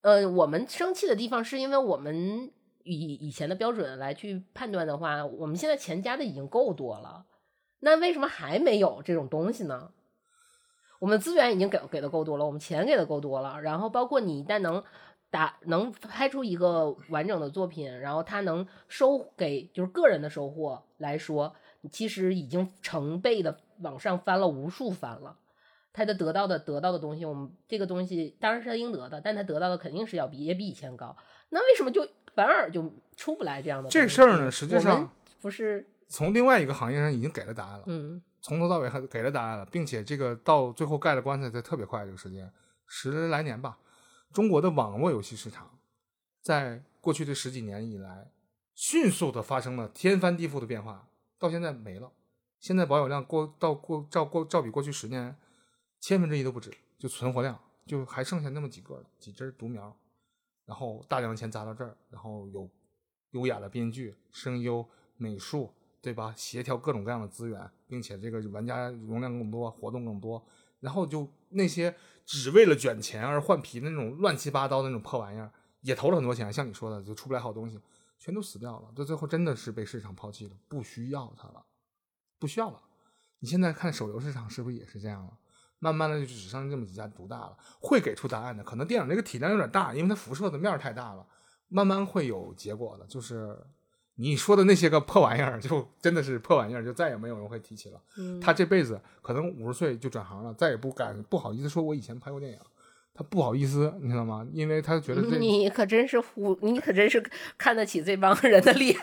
[0.00, 2.50] 呃，我们生气的地方是因为我们
[2.84, 7.26] 以以前的标准来去判断的话，我们现在钱加的已经够多了，
[7.80, 9.90] 那为什么还没有这种东西呢？
[10.98, 14.82] 我们资源已经给给的够多了，我们钱给的够多了，然后包括你一旦能
[15.30, 21.54] 打能拍出一个完整的作品，然后它能收给就是个人的收获来说，
[21.90, 25.38] 其实已经成倍的往上翻了无数番了。
[25.92, 31.16] 他的得到的得到的东西，我们这个东西当然是他应得的，但他得到的肯定是要比也比以前高。
[31.48, 42.52] 那为什么就反而就出不来这样的这事儿呢，实际上不是从另外一个行业上已经给了答案了，嗯从头到尾还给了答案了，并且这个到最后盖了棺材在特别快这个时间，
[42.86, 43.78] 十来年吧。
[44.32, 45.78] 中国的网络游戏市场
[46.42, 48.30] 在过去这十几年以来，
[48.74, 51.08] 迅速的发生了天翻地覆的变化，
[51.38, 52.12] 到现在没了。
[52.66, 55.32] 现在保有量过到过照过照比过去十年
[56.00, 56.68] 千分之一都不止，
[56.98, 57.56] 就存活量
[57.86, 59.96] 就还剩下那么几个几只独苗，
[60.64, 62.68] 然后大量的钱砸到这儿，然后有
[63.30, 64.84] 优雅的编剧、声优、
[65.16, 65.72] 美术，
[66.02, 66.34] 对吧？
[66.36, 70.44] 协调各种各样的资源，并且这个玩家容量更多，活动更多，
[70.80, 71.94] 然后就那些
[72.24, 75.52] 只为了卷钱而换皮的那种乱七八糟的那种破玩意儿，
[75.82, 77.80] 也投了很多钱，像你说的，就出不来好东西，
[78.18, 78.90] 全都死掉了。
[78.92, 81.64] 到最后真的是被市场抛弃了，不需要它了，
[82.38, 82.80] 不需要了。
[83.40, 85.32] 你现在看手游市场是不是也是这样了？
[85.78, 88.64] 慢慢的就只剩这么几家独大了，会给出答案的。
[88.64, 91.24] 可能电影这个体量有点大，因为它辐射的面太大了，
[91.68, 93.04] 慢慢会有结果的。
[93.06, 93.54] 就是
[94.14, 98.00] 你说的那些个破玩意儿，就真的是破玩意儿，就再也没有人会提起了。
[98.16, 102.58] 嗯他这辈子可能五十岁就转行了，再也不敢不好意思说我以前拍过电影，
[103.12, 104.46] 他不好意思，你知道吗？
[104.54, 107.22] 因为他觉得这 你可真是虎，你可真是
[107.58, 108.98] 看得起这帮人的脸。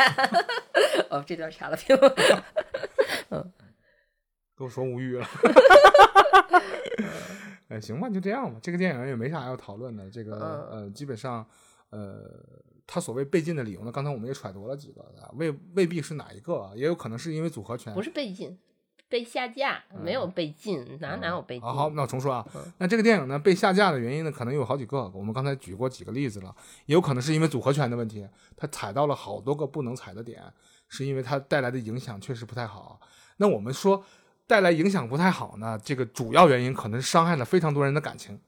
[1.11, 1.95] 哦，这段掐了屏。
[4.57, 5.26] 给我说无语了。
[7.69, 8.60] 哎， 行吧，就这样吧。
[8.61, 10.10] 这个电影也没啥要讨论的。
[10.10, 11.45] 这个嗯呃，基本上
[11.89, 12.30] 呃，
[12.85, 17.93] 他所谓被禁的理由呢，刚才我们也揣度了几个，啊未未必是哪一个，啊也有可能是因为组合拳。
[17.93, 18.57] 不是被禁，
[19.10, 21.64] 被下架，没有被禁，哪哪有被禁？
[21.64, 22.61] 好好，那我重说啊嗯。
[22.77, 25.10] 那这个电影呢被下架的原因呢，可能有好几个。
[25.15, 26.55] 我们刚才举过几个例子了，
[26.85, 30.43] 也有可能是因为组合拳的问题，它踩到了好多个不能踩的点，
[30.89, 32.99] 是因为它带来的影响确实不太好。
[33.38, 34.03] 那我们说
[34.47, 38.39] 带来影响不太好呢，这个主要原因可能是伤害了非常多人的感情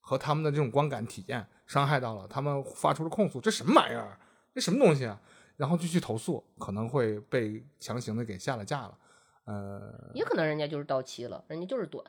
[0.00, 4.18] 和他们的这种观感体验，伤害到了他们发出了控诉，这什么玩意儿？
[4.54, 5.20] 这什么东西啊？
[5.56, 8.98] 然后就去投诉，可能会被强行的给下了架了。
[9.44, 12.04] 呃，也可能人家就是到期了，人家就是短，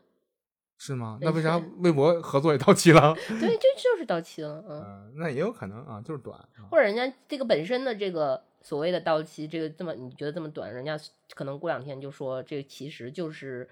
[0.77, 1.19] 是吗？
[1.22, 3.14] 那为啥微博合作也到期了？
[3.27, 6.39] 对，就就是到期了，嗯，嗯，那也有可能啊，就是短。
[6.39, 10.97] 啊或者人家这个本身的这个所谓的到期，这个这么你觉得这么短，人家
[11.35, 13.69] 可能过两天就说这其实就是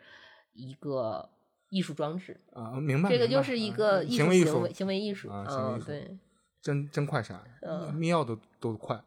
[0.53, 1.27] 一个
[1.69, 3.09] 艺术装置，啊，明白。
[3.09, 6.17] 这个就是一啊个艺行为艺术术行为，艺术，啊行为艺嗯，术对，
[6.61, 9.01] 真真快闪，嗯密钥都都快，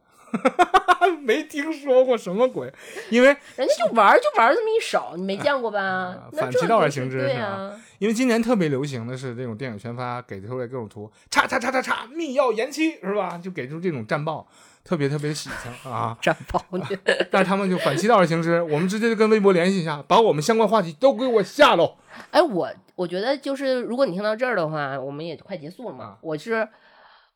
[1.22, 2.72] 没听说过什么鬼，
[3.10, 6.28] 因为人家就玩儿就玩儿这么一手，你没见过吧啊？
[6.32, 13.38] 反其道而行之是吧啊，因为今年特别流行的是这种电影宣发给出来各种图，叉叉叉叉叉，密钥延期是吧？
[13.38, 14.48] 就给出这种战报，
[14.86, 16.16] 特别特别喜庆啊。
[16.22, 16.82] 战报你
[17.30, 21.96] 但是他们就反其道而行之，我们直接就跟微博联系一下，把我们相关话题都给我下喽。
[22.30, 26.04] 哎，我我觉得就是，如果你听到这儿的话，我们也快结束了嘛。
[26.04, 26.66] 啊我是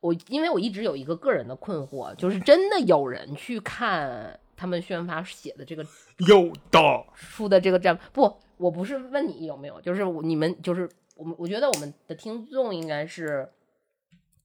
[0.00, 5.84] 我，因为我一直有一个个人的困惑，就是真的有人去看他们宣发写的这个
[6.28, 13.46] 有的，出的这个战不，我不是问你有没有，就是你们就是我们，我觉得我们的听众应该是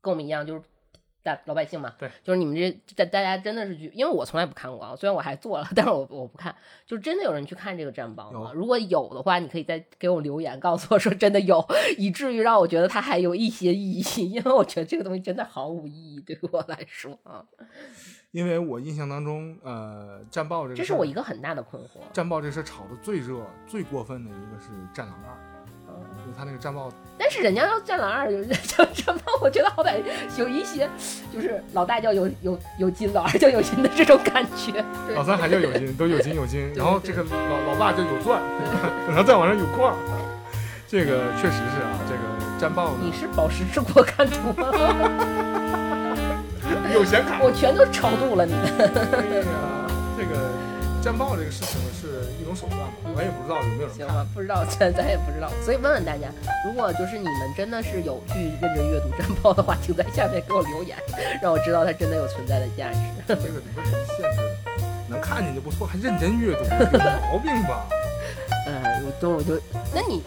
[0.02, 0.62] 跟我们一样，就是
[1.26, 8.52] 大老百姓嘛，对，就是你们这大大家真的是去，因为我从来不看过啊，虽然我还做了， 但是我我不看，就真的有人去看这个战报吗？
[8.54, 11.66] 如果有的话，你可以再给我留言，告诉我说真的有，
[11.98, 17.44] 以至于让我觉得它还有一些意义，因为我觉得这个东西真的毫无意义对我来说啊，
[18.30, 22.02] 因为我印象当中，呃，战报这个这是我一个很大的困惑。
[22.14, 25.34] 战报这事儿炒的最热、最过分的一个是《战狼二》，
[26.38, 29.94] 他那个战报但是人家要《战狼二》有叫战报，我觉得好歹
[30.38, 30.90] 有一些，
[31.34, 34.84] 就是老大叫有有有金，老二叫有金的这种感觉。
[35.16, 38.42] 老三还叫有金，都有金有金，然后这个老老爸叫有钻，
[39.08, 39.96] 然后再往上有矿，
[40.88, 42.20] 这个确实是啊，这个
[42.60, 44.70] 战报你是宝石之国看图吗？
[46.94, 47.40] 有显卡。
[47.42, 48.62] 我全都超度了你们。
[48.76, 48.84] 哎
[49.40, 49.44] 呀，
[50.18, 50.52] 这个
[51.02, 52.05] 战报这个事情呢是一
[52.56, 53.90] 种手段嘛，我也不知道有没有。
[53.90, 56.30] 行吧，不知道，咱 咱也不知道，所以问问大家，
[56.66, 60.98] 如果就是你们真的是有去认真阅读战报的话，请在下面给我留言，
[61.42, 63.00] 让我知道它真的有存在的价值。
[63.28, 64.40] 这个里边有限制，
[65.10, 67.00] 能看见就不错，还认真阅读，有
[67.32, 67.86] 毛病吧？
[68.68, 69.60] 呃，我都我就，
[69.94, 70.24] 那你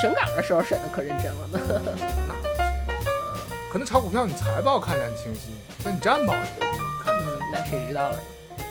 [0.00, 1.60] 审稿的时候审的可认真了呢。
[1.68, 2.06] 那不行
[3.72, 5.50] 可能炒股票你财报看得很清晰，
[5.84, 6.48] 但你战报你
[7.04, 8.18] 看不嗯，那谁知道了？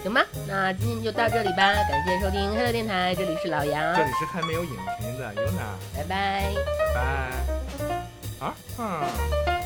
[0.03, 6.53] 行吧，那今天就到这里吧，感谢收听黑色电台，这里是老杨，这里是还没有影评的 Yuna，拜拜。
[6.93, 8.45] 拜拜。
[8.45, 9.64] 啊啊。